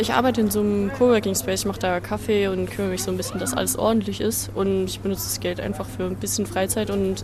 Ich 0.00 0.14
arbeite 0.14 0.40
in 0.40 0.50
so 0.50 0.60
einem 0.60 0.90
Coworking 0.94 1.34
Space, 1.34 1.60
ich 1.60 1.66
mache 1.66 1.78
da 1.78 2.00
Kaffee 2.00 2.48
und 2.48 2.70
kümmere 2.70 2.92
mich 2.92 3.02
so 3.02 3.10
ein 3.10 3.18
bisschen, 3.18 3.38
dass 3.38 3.52
alles 3.52 3.76
ordentlich 3.76 4.22
ist. 4.22 4.50
Und 4.54 4.86
ich 4.86 5.00
benutze 5.00 5.24
das 5.24 5.40
Geld 5.40 5.60
einfach 5.60 5.86
für 5.86 6.04
ein 6.04 6.16
bisschen 6.16 6.46
Freizeit 6.46 6.88
und 6.88 7.22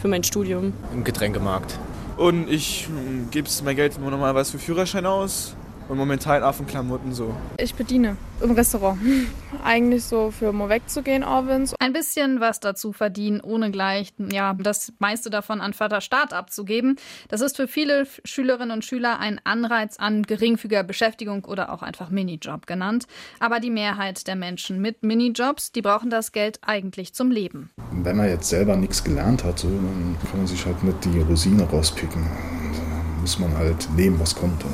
für 0.00 0.08
mein 0.08 0.24
Studium. 0.24 0.72
Im 0.94 1.04
Getränkemarkt. 1.04 1.78
Und 2.16 2.50
ich 2.50 2.86
hm, 2.86 3.28
gebe 3.30 3.46
mein 3.64 3.76
Geld 3.76 3.98
immer 3.98 4.10
nochmal 4.10 4.34
was 4.34 4.50
für 4.50 4.58
Führerschein 4.58 5.04
aus 5.04 5.54
und 5.88 5.98
momentan 5.98 6.42
auf 6.42 6.58
den 6.58 6.66
Klamotten 6.66 7.12
so. 7.12 7.34
Ich 7.58 7.74
bediene 7.74 8.16
im 8.40 8.52
Restaurant. 8.52 8.98
Eigentlich 9.64 10.04
so 10.04 10.30
für 10.30 10.52
mal 10.52 10.68
wegzugehen 10.68 11.22
abends. 11.22 11.74
Ein 11.78 11.92
bisschen 11.92 12.40
was 12.40 12.60
dazu 12.60 12.92
verdienen, 12.92 13.40
ohne 13.40 13.70
gleich 13.70 14.12
ja, 14.18 14.54
das 14.54 14.92
meiste 14.98 15.30
davon 15.30 15.60
an 15.60 15.72
Vaterstaat 15.72 16.32
abzugeben. 16.32 16.96
Das 17.28 17.40
ist 17.40 17.56
für 17.56 17.68
viele 17.68 18.06
Schülerinnen 18.24 18.72
und 18.72 18.84
Schüler 18.84 19.18
ein 19.18 19.40
Anreiz 19.44 19.98
an 19.98 20.22
geringfügiger 20.22 20.82
Beschäftigung 20.82 21.44
oder 21.44 21.72
auch 21.72 21.82
einfach 21.82 22.10
Minijob 22.10 22.66
genannt. 22.66 23.06
Aber 23.40 23.60
die 23.60 23.70
Mehrheit 23.70 24.26
der 24.26 24.36
Menschen 24.36 24.80
mit 24.80 25.02
Minijobs, 25.02 25.72
die 25.72 25.82
brauchen 25.82 26.10
das 26.10 26.32
Geld 26.32 26.60
eigentlich 26.62 27.14
zum 27.14 27.30
Leben. 27.30 27.70
Wenn 27.92 28.16
man 28.16 28.28
jetzt 28.28 28.48
selber 28.48 28.76
nichts 28.76 29.02
gelernt 29.02 29.44
hat, 29.44 29.58
so, 29.58 29.68
dann 29.68 30.16
kann 30.30 30.38
man 30.38 30.46
sich 30.46 30.64
halt 30.66 30.82
nicht 30.82 31.04
die 31.04 31.20
Rosine 31.20 31.64
rauspicken. 31.64 32.22
Da 32.22 33.20
muss 33.20 33.38
man 33.38 33.56
halt 33.56 33.88
nehmen, 33.96 34.18
was 34.20 34.34
kommt. 34.34 34.64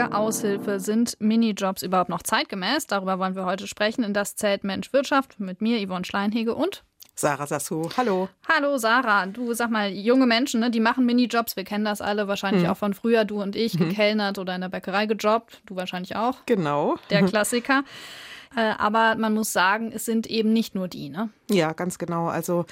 Ewige 0.00 0.14
Aushilfe. 0.14 0.80
Sind 0.80 1.16
Minijobs 1.20 1.82
überhaupt 1.82 2.10
noch 2.10 2.22
zeitgemäß? 2.22 2.86
Darüber 2.86 3.18
wollen 3.18 3.34
wir 3.34 3.44
heute 3.44 3.66
sprechen 3.66 4.02
in 4.02 4.14
das 4.14 4.36
Zelt 4.36 4.64
Mensch 4.64 4.92
Wirtschaft 4.92 5.38
mit 5.40 5.60
mir, 5.60 5.86
Yvonne 5.86 6.04
Schleinhege 6.04 6.54
und 6.54 6.84
Sarah 7.14 7.46
Sassou. 7.46 7.90
Hallo. 7.98 8.28
Hallo 8.48 8.78
Sarah. 8.78 9.26
Du 9.26 9.52
sag 9.52 9.70
mal, 9.70 9.90
junge 9.90 10.26
Menschen, 10.26 10.60
ne, 10.60 10.70
die 10.70 10.80
machen 10.80 11.04
Minijobs. 11.04 11.54
Wir 11.56 11.64
kennen 11.64 11.84
das 11.84 12.00
alle 12.00 12.28
wahrscheinlich 12.28 12.64
hm. 12.64 12.70
auch 12.70 12.76
von 12.78 12.94
früher. 12.94 13.26
Du 13.26 13.42
und 13.42 13.56
ich, 13.56 13.74
hm. 13.74 13.90
gekellnert 13.90 14.38
oder 14.38 14.54
in 14.54 14.62
der 14.62 14.70
Bäckerei 14.70 15.04
gejobbt. 15.04 15.60
Du 15.66 15.76
wahrscheinlich 15.76 16.16
auch. 16.16 16.46
Genau. 16.46 16.96
Der 17.10 17.22
Klassiker. 17.26 17.84
Äh, 18.56 18.72
aber 18.78 19.14
man 19.14 19.32
muss 19.32 19.52
sagen, 19.52 19.92
es 19.94 20.04
sind 20.04 20.26
eben 20.26 20.52
nicht 20.52 20.74
nur 20.74 20.88
die, 20.88 21.08
ne? 21.08 21.30
Ja, 21.48 21.72
ganz 21.72 21.98
genau. 21.98 22.26
Also 22.26 22.64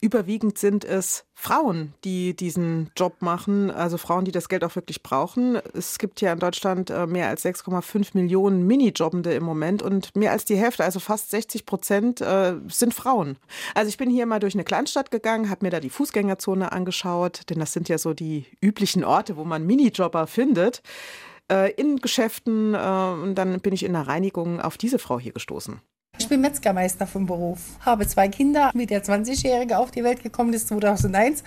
überwiegend 0.00 0.58
sind 0.58 0.84
es 0.84 1.24
Frauen, 1.34 1.94
die 2.04 2.36
diesen 2.36 2.90
Job 2.96 3.16
machen, 3.20 3.70
also 3.70 3.96
Frauen, 3.96 4.26
die 4.26 4.30
das 4.30 4.50
Geld 4.50 4.62
auch 4.62 4.76
wirklich 4.76 5.02
brauchen. 5.02 5.58
Es 5.72 5.98
gibt 5.98 6.20
ja 6.20 6.34
in 6.34 6.38
Deutschland 6.38 6.90
äh, 6.90 7.06
mehr 7.06 7.28
als 7.28 7.44
6,5 7.46 8.10
Millionen 8.12 8.66
Minijobbende 8.66 9.32
im 9.32 9.42
Moment 9.42 9.82
und 9.82 10.14
mehr 10.14 10.32
als 10.32 10.44
die 10.44 10.56
Hälfte, 10.56 10.84
also 10.84 11.00
fast 11.00 11.30
60 11.30 11.64
Prozent, 11.64 12.20
äh, 12.20 12.56
sind 12.68 12.92
Frauen. 12.92 13.38
Also 13.74 13.88
ich 13.88 13.96
bin 13.96 14.10
hier 14.10 14.26
mal 14.26 14.38
durch 14.38 14.54
eine 14.54 14.64
Kleinstadt 14.64 15.10
gegangen, 15.10 15.48
habe 15.48 15.64
mir 15.64 15.70
da 15.70 15.80
die 15.80 15.90
Fußgängerzone 15.90 16.72
angeschaut, 16.72 17.48
denn 17.48 17.58
das 17.58 17.72
sind 17.72 17.88
ja 17.88 17.96
so 17.96 18.12
die 18.12 18.44
üblichen 18.60 19.02
Orte, 19.02 19.36
wo 19.36 19.44
man 19.44 19.66
Minijobber 19.66 20.26
findet 20.26 20.82
äh, 21.50 21.72
in 21.72 21.96
Geschäften 21.96 22.74
äh, 22.74 22.78
und 22.78 23.34
dann 23.34 23.60
bin 23.60 23.72
ich 23.72 23.84
in 23.84 23.92
der 23.92 24.06
Reinigung 24.06 24.60
auf 24.60 24.76
diese 24.76 24.98
Frau 24.98 25.18
hier 25.18 25.32
gestoßen. 25.32 25.80
Ich 26.18 26.28
bin 26.28 26.40
Metzgermeister 26.40 27.06
vom 27.06 27.26
Beruf, 27.26 27.60
habe 27.80 28.06
zwei 28.06 28.28
Kinder. 28.28 28.70
Wie 28.74 28.86
der 28.86 29.02
20-Jährige 29.02 29.78
auf 29.78 29.90
die 29.90 30.04
Welt 30.04 30.22
gekommen 30.22 30.52
ist, 30.52 30.68
2001, 30.68 31.42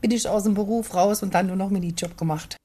bin 0.00 0.10
ich 0.10 0.28
aus 0.28 0.44
dem 0.44 0.54
Beruf 0.54 0.94
raus 0.94 1.22
und 1.22 1.34
dann 1.34 1.46
nur 1.46 1.56
noch 1.56 1.70
Minijob 1.70 2.16
gemacht. 2.16 2.56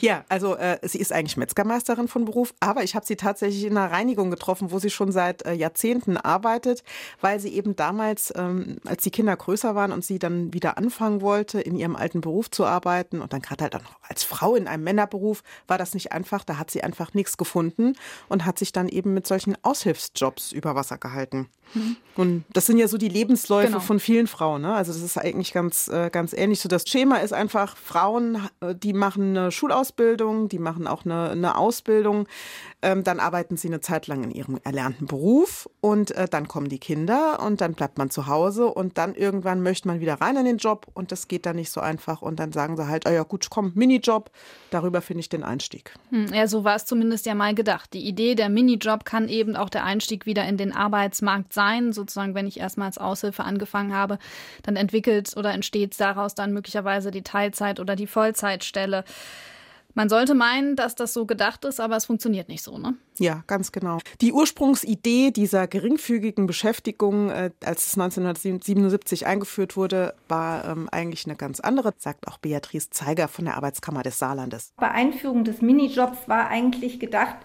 Ja, 0.00 0.24
also 0.28 0.56
äh, 0.56 0.78
sie 0.82 0.98
ist 0.98 1.12
eigentlich 1.12 1.36
Metzgermeisterin 1.36 2.08
von 2.08 2.24
Beruf, 2.24 2.54
aber 2.60 2.82
ich 2.82 2.94
habe 2.94 3.06
sie 3.06 3.16
tatsächlich 3.16 3.64
in 3.64 3.76
einer 3.76 3.90
Reinigung 3.90 4.30
getroffen, 4.30 4.70
wo 4.70 4.78
sie 4.78 4.90
schon 4.90 5.12
seit 5.12 5.44
äh, 5.44 5.52
Jahrzehnten 5.52 6.16
arbeitet, 6.16 6.84
weil 7.20 7.40
sie 7.40 7.54
eben 7.54 7.76
damals, 7.76 8.32
ähm, 8.36 8.78
als 8.84 9.02
die 9.02 9.10
Kinder 9.10 9.36
größer 9.36 9.74
waren 9.74 9.92
und 9.92 10.04
sie 10.04 10.18
dann 10.18 10.52
wieder 10.52 10.78
anfangen 10.78 11.20
wollte, 11.20 11.60
in 11.60 11.76
ihrem 11.76 11.96
alten 11.96 12.20
Beruf 12.20 12.50
zu 12.50 12.64
arbeiten 12.64 13.20
und 13.20 13.32
dann 13.32 13.42
gerade 13.42 13.64
halt 13.64 13.76
auch 13.76 13.82
noch 13.82 13.96
als 14.02 14.24
Frau 14.24 14.54
in 14.54 14.68
einem 14.68 14.84
Männerberuf, 14.84 15.42
war 15.66 15.78
das 15.78 15.94
nicht 15.94 16.12
einfach. 16.12 16.44
Da 16.44 16.58
hat 16.58 16.70
sie 16.70 16.82
einfach 16.82 17.14
nichts 17.14 17.36
gefunden 17.36 17.94
und 18.28 18.44
hat 18.44 18.58
sich 18.58 18.72
dann 18.72 18.88
eben 18.88 19.14
mit 19.14 19.26
solchen 19.26 19.56
Aushilfsjobs 19.62 20.52
über 20.52 20.74
Wasser 20.74 20.98
gehalten. 20.98 21.48
Mhm. 21.74 21.96
Und 22.16 22.44
das 22.52 22.66
sind 22.66 22.78
ja 22.78 22.88
so 22.88 22.96
die 22.96 23.08
Lebensläufe 23.08 23.68
genau. 23.68 23.80
von 23.80 24.00
vielen 24.00 24.26
Frauen. 24.26 24.62
Ne? 24.62 24.74
Also 24.74 24.92
das 24.92 25.02
ist 25.02 25.18
eigentlich 25.18 25.52
ganz, 25.52 25.88
äh, 25.88 26.10
ganz 26.10 26.32
ähnlich. 26.32 26.60
So 26.60 26.68
das 26.68 26.84
Schema 26.86 27.16
ist 27.16 27.32
einfach, 27.32 27.76
Frauen, 27.76 28.48
äh, 28.60 28.74
die 28.74 28.92
machen 28.92 29.36
eine 29.36 29.52
Schulausbildung, 29.52 30.48
die 30.48 30.58
machen 30.58 30.86
auch 30.86 31.04
eine, 31.04 31.30
eine 31.30 31.56
Ausbildung, 31.56 32.26
ähm, 32.86 33.02
dann 33.02 33.18
arbeiten 33.18 33.56
sie 33.56 33.66
eine 33.66 33.80
Zeit 33.80 34.06
lang 34.06 34.22
in 34.22 34.30
ihrem 34.30 34.60
erlernten 34.62 35.08
Beruf 35.08 35.68
und 35.80 36.12
äh, 36.12 36.28
dann 36.28 36.46
kommen 36.46 36.68
die 36.68 36.78
Kinder 36.78 37.42
und 37.44 37.60
dann 37.60 37.74
bleibt 37.74 37.98
man 37.98 38.10
zu 38.10 38.28
Hause 38.28 38.68
und 38.68 38.96
dann 38.96 39.16
irgendwann 39.16 39.60
möchte 39.60 39.88
man 39.88 39.98
wieder 39.98 40.14
rein 40.20 40.36
in 40.36 40.44
den 40.44 40.58
Job 40.58 40.86
und 40.94 41.10
das 41.10 41.26
geht 41.26 41.46
dann 41.46 41.56
nicht 41.56 41.72
so 41.72 41.80
einfach 41.80 42.22
und 42.22 42.38
dann 42.38 42.52
sagen 42.52 42.76
sie 42.76 42.86
halt, 42.86 43.08
oh 43.08 43.10
ja 43.10 43.24
gut, 43.24 43.48
komm, 43.50 43.72
Minijob, 43.74 44.30
darüber 44.70 45.00
finde 45.00 45.18
ich 45.20 45.28
den 45.28 45.42
Einstieg. 45.42 45.94
Hm, 46.10 46.32
ja, 46.32 46.46
so 46.46 46.62
war 46.62 46.76
es 46.76 46.84
zumindest 46.84 47.26
ja 47.26 47.34
mal 47.34 47.56
gedacht. 47.56 47.92
Die 47.92 48.06
Idee 48.06 48.36
der 48.36 48.48
Minijob 48.48 49.04
kann 49.04 49.28
eben 49.28 49.56
auch 49.56 49.68
der 49.68 49.82
Einstieg 49.82 50.24
wieder 50.24 50.46
in 50.46 50.56
den 50.56 50.72
Arbeitsmarkt 50.72 51.52
sein, 51.52 51.92
sozusagen, 51.92 52.36
wenn 52.36 52.46
ich 52.46 52.60
erstmal 52.60 52.86
als 52.86 52.98
Aushilfe 52.98 53.42
angefangen 53.42 53.94
habe, 53.94 54.20
dann 54.62 54.76
entwickelt 54.76 55.36
oder 55.36 55.52
entsteht 55.52 55.98
daraus 55.98 56.36
dann 56.36 56.52
möglicherweise 56.52 57.10
die 57.10 57.22
Teilzeit 57.22 57.80
oder 57.80 57.96
die 57.96 58.06
Vollzeitstelle. 58.06 59.02
Man 59.96 60.10
sollte 60.10 60.34
meinen, 60.34 60.76
dass 60.76 60.94
das 60.94 61.14
so 61.14 61.24
gedacht 61.24 61.64
ist, 61.64 61.80
aber 61.80 61.96
es 61.96 62.04
funktioniert 62.04 62.50
nicht 62.50 62.62
so, 62.62 62.76
ne? 62.76 62.96
Ja, 63.18 63.44
ganz 63.46 63.72
genau. 63.72 63.96
Die 64.20 64.30
Ursprungsidee 64.30 65.30
dieser 65.30 65.66
geringfügigen 65.66 66.46
Beschäftigung, 66.46 67.30
äh, 67.30 67.50
als 67.64 67.86
es 67.86 67.94
1977 67.94 69.26
eingeführt 69.26 69.74
wurde, 69.74 70.14
war 70.28 70.66
ähm, 70.66 70.90
eigentlich 70.92 71.24
eine 71.24 71.34
ganz 71.34 71.60
andere, 71.60 71.94
sagt 71.96 72.28
auch 72.28 72.36
Beatrice 72.36 72.90
Zeiger 72.90 73.26
von 73.26 73.46
der 73.46 73.56
Arbeitskammer 73.56 74.02
des 74.02 74.18
Saarlandes. 74.18 74.74
Bei 74.76 74.90
Einführung 74.90 75.44
des 75.44 75.62
Minijobs 75.62 76.28
war 76.28 76.48
eigentlich 76.48 77.00
gedacht, 77.00 77.36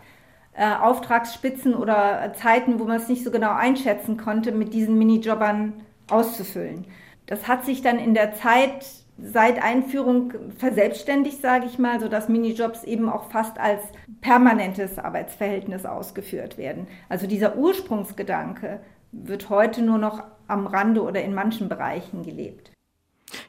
äh, 0.52 0.76
Auftragsspitzen 0.76 1.74
oder 1.74 2.34
Zeiten, 2.34 2.82
wo 2.82 2.84
man 2.84 2.98
es 2.98 3.08
nicht 3.08 3.24
so 3.24 3.32
genau 3.32 3.54
einschätzen 3.54 4.18
konnte, 4.18 4.52
mit 4.52 4.74
diesen 4.74 4.98
Minijobbern 4.98 5.86
auszufüllen. 6.10 6.86
Das 7.28 7.48
hat 7.48 7.64
sich 7.64 7.82
dann 7.82 7.98
in 7.98 8.14
der 8.14 8.36
Zeit 8.36 8.86
seit 9.24 9.62
Einführung 9.62 10.34
verselbstständigt, 10.58 11.42
sage 11.42 11.66
ich 11.66 11.78
mal, 11.78 12.00
sodass 12.00 12.30
Minijobs 12.30 12.84
eben 12.84 13.10
auch 13.10 13.30
fast 13.30 13.58
als 13.60 13.82
permanentes 14.22 14.98
Arbeitsverhältnis 14.98 15.86
ausgeführt 15.86 16.58
werden. 16.58 16.88
Also 17.10 17.28
dieser 17.28 17.56
Ursprungsgedanke 17.56 18.80
wird 19.12 19.50
heute 19.50 19.82
nur 19.82 19.98
noch 19.98 20.24
am 20.48 20.68
Rande 20.68 21.02
oder 21.02 21.22
in 21.24 21.34
manchen 21.34 21.70
Bereichen 21.70 22.24
gelebt. 22.24 22.72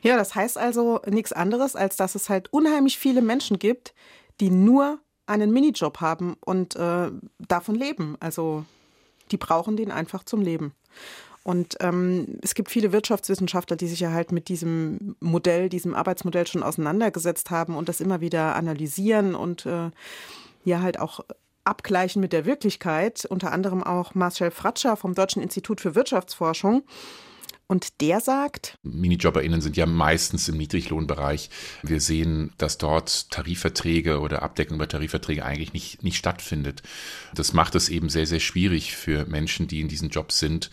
Ja, 0.00 0.16
das 0.16 0.34
heißt 0.34 0.58
also 0.58 1.00
nichts 1.06 1.32
anderes, 1.32 1.76
als 1.76 1.96
dass 1.96 2.14
es 2.14 2.28
halt 2.28 2.52
unheimlich 2.52 2.98
viele 2.98 3.22
Menschen 3.22 3.58
gibt, 3.58 3.94
die 4.40 4.50
nur 4.50 4.98
einen 5.26 5.52
Minijob 5.52 6.00
haben 6.00 6.36
und 6.44 6.76
äh, 6.76 7.10
davon 7.38 7.74
leben. 7.74 8.16
Also 8.20 8.64
die 9.30 9.36
brauchen 9.36 9.76
den 9.76 9.90
einfach 9.90 10.24
zum 10.24 10.42
Leben. 10.42 10.74
Und 11.44 11.76
ähm, 11.80 12.38
es 12.42 12.54
gibt 12.54 12.70
viele 12.70 12.92
Wirtschaftswissenschaftler, 12.92 13.76
die 13.76 13.88
sich 13.88 14.00
ja 14.00 14.12
halt 14.12 14.30
mit 14.30 14.48
diesem 14.48 15.16
Modell, 15.20 15.68
diesem 15.68 15.94
Arbeitsmodell 15.94 16.46
schon 16.46 16.62
auseinandergesetzt 16.62 17.50
haben 17.50 17.76
und 17.76 17.88
das 17.88 18.00
immer 18.00 18.20
wieder 18.20 18.54
analysieren 18.54 19.34
und 19.34 19.66
äh, 19.66 19.90
ja 20.64 20.80
halt 20.80 21.00
auch 21.00 21.20
abgleichen 21.64 22.20
mit 22.20 22.32
der 22.32 22.44
Wirklichkeit. 22.44 23.24
Unter 23.24 23.52
anderem 23.52 23.82
auch 23.82 24.14
Marcel 24.14 24.50
Fratscher 24.50 24.96
vom 24.96 25.14
Deutschen 25.14 25.42
Institut 25.42 25.80
für 25.80 25.94
Wirtschaftsforschung. 25.94 26.84
Und 27.72 28.02
der 28.02 28.20
sagt, 28.20 28.76
MinijobberInnen 28.82 29.62
sind 29.62 29.78
ja 29.78 29.86
meistens 29.86 30.46
im 30.46 30.58
Niedriglohnbereich. 30.58 31.48
Wir 31.82 32.02
sehen, 32.02 32.52
dass 32.58 32.76
dort 32.76 33.30
Tarifverträge 33.30 34.20
oder 34.20 34.42
Abdeckung 34.42 34.76
bei 34.76 34.84
Tarifverträgen 34.84 35.42
eigentlich 35.42 35.72
nicht, 35.72 36.02
nicht 36.02 36.18
stattfindet. 36.18 36.82
Das 37.34 37.54
macht 37.54 37.74
es 37.74 37.88
eben 37.88 38.10
sehr, 38.10 38.26
sehr 38.26 38.40
schwierig 38.40 38.94
für 38.94 39.24
Menschen, 39.24 39.68
die 39.68 39.80
in 39.80 39.88
diesen 39.88 40.10
Jobs 40.10 40.38
sind, 40.38 40.70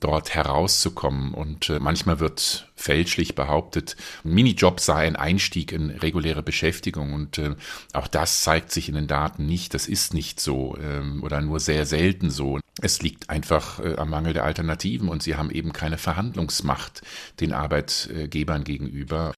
dort 0.00 0.34
herauszukommen. 0.34 1.34
Und 1.34 1.70
äh, 1.70 1.78
manchmal 1.78 2.18
wird 2.18 2.69
fälschlich 2.80 3.34
behauptet, 3.34 3.96
ein 4.24 4.32
Minijob 4.32 4.80
sei 4.80 5.06
ein 5.06 5.16
Einstieg 5.16 5.72
in 5.72 5.90
reguläre 5.90 6.42
Beschäftigung. 6.42 7.12
Und 7.12 7.38
äh, 7.38 7.54
auch 7.92 8.08
das 8.08 8.42
zeigt 8.42 8.72
sich 8.72 8.88
in 8.88 8.94
den 8.94 9.06
Daten 9.06 9.46
nicht. 9.46 9.74
Das 9.74 9.86
ist 9.86 10.14
nicht 10.14 10.40
so 10.40 10.76
ähm, 10.82 11.22
oder 11.22 11.40
nur 11.40 11.60
sehr 11.60 11.86
selten 11.86 12.30
so. 12.30 12.58
Es 12.80 13.02
liegt 13.02 13.30
einfach 13.30 13.80
äh, 13.80 13.96
am 13.96 14.10
Mangel 14.10 14.32
der 14.32 14.44
Alternativen 14.44 15.08
und 15.08 15.22
sie 15.22 15.36
haben 15.36 15.50
eben 15.50 15.72
keine 15.72 15.98
Verhandlungsmacht 15.98 17.02
den 17.40 17.52
Arbeitgebern 17.52 18.64
gegenüber. 18.64 19.32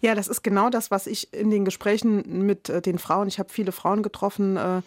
Ja, 0.00 0.14
das 0.14 0.28
ist 0.28 0.42
genau 0.42 0.70
das, 0.70 0.90
was 0.90 1.06
ich 1.06 1.32
in 1.32 1.50
den 1.50 1.64
Gesprächen 1.64 2.46
mit 2.46 2.68
äh, 2.68 2.82
den 2.82 2.98
Frauen, 2.98 3.28
ich 3.28 3.38
habe 3.38 3.50
viele 3.50 3.72
Frauen 3.72 4.02
getroffen, 4.02 4.56
äh, 4.56 4.82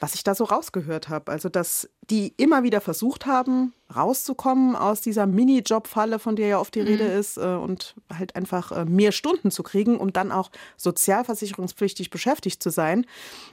was 0.00 0.14
ich 0.14 0.24
da 0.24 0.34
so 0.34 0.44
rausgehört 0.44 1.10
habe. 1.10 1.30
Also, 1.30 1.48
dass 1.48 1.88
die 2.08 2.32
immer 2.38 2.62
wieder 2.62 2.80
versucht 2.80 3.26
haben, 3.26 3.74
rauszukommen 3.94 4.74
aus 4.74 5.02
dieser 5.02 5.26
Minijob-Falle, 5.26 6.18
von 6.18 6.36
der 6.36 6.48
ja 6.48 6.58
oft 6.58 6.74
die 6.74 6.80
mhm. 6.80 6.86
Rede 6.86 7.04
ist, 7.04 7.36
äh, 7.36 7.54
und 7.54 7.94
halt 8.12 8.34
einfach 8.34 8.72
äh, 8.72 8.84
mehr 8.86 9.12
Stunden 9.12 9.50
zu 9.50 9.62
kriegen, 9.62 9.98
um 9.98 10.12
dann 10.12 10.32
auch 10.32 10.50
sozialversicherungspflichtig 10.78 12.10
beschäftigt 12.10 12.62
zu 12.62 12.70
sein. 12.70 13.06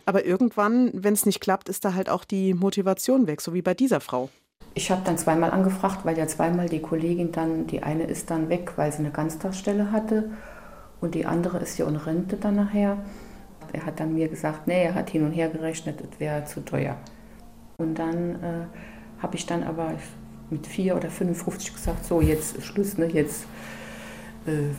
Aber 0.05 0.25
irgendwann, 0.25 0.91
wenn 0.93 1.13
es 1.13 1.25
nicht 1.25 1.41
klappt, 1.41 1.67
ist 1.67 1.83
da 1.83 1.93
halt 1.93 2.09
auch 2.09 2.23
die 2.23 2.53
Motivation 2.53 3.27
weg, 3.27 3.41
so 3.41 3.53
wie 3.53 3.61
bei 3.61 3.73
dieser 3.73 3.99
Frau. 3.99 4.29
Ich 4.73 4.89
habe 4.91 5.01
dann 5.03 5.17
zweimal 5.17 5.51
angefragt, 5.51 6.05
weil 6.05 6.17
ja 6.17 6.27
zweimal 6.27 6.69
die 6.69 6.81
Kollegin 6.81 7.31
dann, 7.31 7.67
die 7.67 7.83
eine 7.83 8.05
ist 8.05 8.29
dann 8.29 8.47
weg, 8.47 8.73
weil 8.75 8.91
sie 8.91 8.99
eine 8.99 9.11
Ganztagsstelle 9.11 9.91
hatte 9.91 10.31
und 11.01 11.15
die 11.15 11.25
andere 11.25 11.57
ist 11.57 11.77
ja 11.77 11.87
in 11.87 11.95
Rente 11.95 12.37
dann 12.37 12.55
nachher. 12.55 12.97
Er 13.73 13.85
hat 13.85 13.99
dann 13.99 14.13
mir 14.13 14.27
gesagt, 14.27 14.67
nee, 14.67 14.83
er 14.83 14.95
hat 14.95 15.09
hin 15.09 15.23
und 15.25 15.31
her 15.31 15.49
gerechnet, 15.49 16.01
es 16.01 16.19
wäre 16.19 16.45
zu 16.45 16.63
teuer. 16.63 16.97
Und 17.77 17.95
dann 17.95 18.35
äh, 18.43 19.21
habe 19.21 19.35
ich 19.35 19.45
dann 19.45 19.63
aber 19.63 19.93
mit 20.49 20.65
4 20.65 20.95
oder 20.95 21.09
55 21.09 21.73
gesagt, 21.73 22.05
so 22.05 22.21
jetzt 22.21 22.63
Schluss, 22.63 22.97
ne, 22.97 23.07
jetzt 23.07 23.45
äh, 24.45 24.69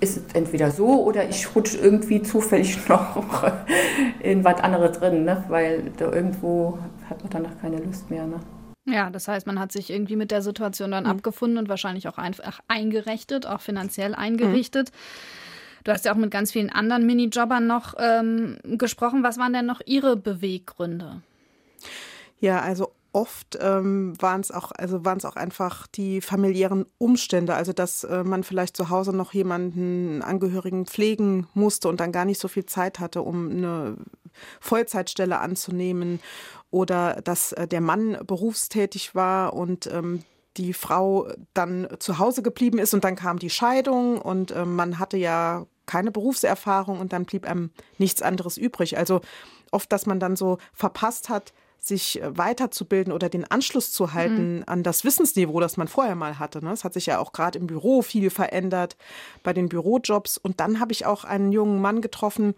ist 0.00 0.16
es 0.16 0.34
entweder 0.34 0.70
so 0.70 1.04
oder 1.04 1.28
ich 1.28 1.54
rutsche 1.54 1.78
irgendwie 1.78 2.22
zufällig 2.22 2.88
noch 2.88 3.52
in 4.20 4.44
was 4.44 4.60
anderes 4.60 4.98
drin, 4.98 5.24
ne, 5.24 5.44
weil 5.48 5.90
da 5.96 6.12
irgendwo 6.12 6.78
hat 7.08 7.22
man 7.22 7.30
danach 7.30 7.60
keine 7.60 7.78
Lust 7.78 8.10
mehr. 8.10 8.26
Ne. 8.26 8.40
Ja, 8.86 9.08
das 9.08 9.28
heißt, 9.28 9.46
man 9.46 9.58
hat 9.58 9.72
sich 9.72 9.90
irgendwie 9.90 10.16
mit 10.16 10.30
der 10.30 10.42
Situation 10.42 10.90
dann 10.90 11.04
mhm. 11.04 11.10
abgefunden 11.10 11.58
und 11.58 11.68
wahrscheinlich 11.68 12.08
auch 12.08 12.18
einfach 12.18 12.60
eingerichtet, 12.68 13.46
auch 13.46 13.60
finanziell 13.60 14.14
eingerichtet. 14.14 14.90
Mhm. 14.90 15.43
Du 15.84 15.92
hast 15.92 16.06
ja 16.06 16.12
auch 16.12 16.16
mit 16.16 16.30
ganz 16.30 16.52
vielen 16.52 16.70
anderen 16.70 17.04
Minijobbern 17.06 17.66
noch 17.66 17.94
ähm, 17.98 18.56
gesprochen. 18.64 19.22
Was 19.22 19.38
waren 19.38 19.52
denn 19.52 19.66
noch 19.66 19.82
Ihre 19.84 20.16
Beweggründe? 20.16 21.20
Ja, 22.40 22.60
also 22.60 22.92
oft 23.12 23.58
ähm, 23.60 24.14
waren 24.20 24.40
es 24.40 24.50
auch, 24.50 24.72
also 24.72 25.04
waren 25.04 25.18
es 25.18 25.24
auch 25.24 25.36
einfach 25.36 25.86
die 25.86 26.20
familiären 26.20 26.84
Umstände, 26.98 27.54
also 27.54 27.72
dass 27.72 28.04
äh, 28.04 28.24
man 28.24 28.42
vielleicht 28.42 28.76
zu 28.76 28.90
Hause 28.90 29.14
noch 29.14 29.32
jemanden 29.32 30.20
Angehörigen 30.22 30.86
pflegen 30.86 31.46
musste 31.54 31.88
und 31.88 32.00
dann 32.00 32.12
gar 32.12 32.24
nicht 32.24 32.40
so 32.40 32.48
viel 32.48 32.66
Zeit 32.66 32.98
hatte, 32.98 33.22
um 33.22 33.50
eine 33.50 33.96
Vollzeitstelle 34.60 35.38
anzunehmen 35.38 36.18
oder 36.70 37.20
dass 37.22 37.52
äh, 37.52 37.68
der 37.68 37.80
Mann 37.80 38.18
berufstätig 38.26 39.14
war 39.14 39.52
und 39.52 39.86
ähm, 39.86 40.24
die 40.56 40.72
Frau 40.72 41.28
dann 41.52 41.88
zu 41.98 42.18
Hause 42.18 42.42
geblieben 42.42 42.78
ist 42.78 42.94
und 42.94 43.04
dann 43.04 43.16
kam 43.16 43.38
die 43.38 43.50
Scheidung 43.50 44.20
und 44.20 44.50
äh, 44.50 44.64
man 44.64 44.98
hatte 44.98 45.16
ja 45.16 45.66
keine 45.86 46.10
Berufserfahrung 46.10 47.00
und 47.00 47.12
dann 47.12 47.24
blieb 47.24 47.46
einem 47.46 47.70
nichts 47.98 48.22
anderes 48.22 48.56
übrig. 48.56 48.98
Also 48.98 49.20
oft, 49.70 49.90
dass 49.92 50.06
man 50.06 50.20
dann 50.20 50.36
so 50.36 50.58
verpasst 50.72 51.28
hat, 51.28 51.52
sich 51.86 52.20
äh, 52.22 52.36
weiterzubilden 52.36 53.12
oder 53.12 53.28
den 53.28 53.44
Anschluss 53.44 53.92
zu 53.92 54.14
halten 54.14 54.56
mhm. 54.56 54.64
an 54.66 54.82
das 54.82 55.04
Wissensniveau, 55.04 55.60
das 55.60 55.76
man 55.76 55.88
vorher 55.88 56.14
mal 56.14 56.38
hatte. 56.38 56.64
Ne? 56.64 56.72
Es 56.72 56.84
hat 56.84 56.94
sich 56.94 57.06
ja 57.06 57.18
auch 57.18 57.32
gerade 57.32 57.58
im 57.58 57.66
Büro 57.66 58.02
viel 58.02 58.30
verändert, 58.30 58.96
bei 59.42 59.52
den 59.52 59.68
Bürojobs. 59.68 60.38
Und 60.38 60.60
dann 60.60 60.80
habe 60.80 60.92
ich 60.92 61.06
auch 61.06 61.24
einen 61.24 61.52
jungen 61.52 61.80
Mann 61.80 62.00
getroffen, 62.00 62.54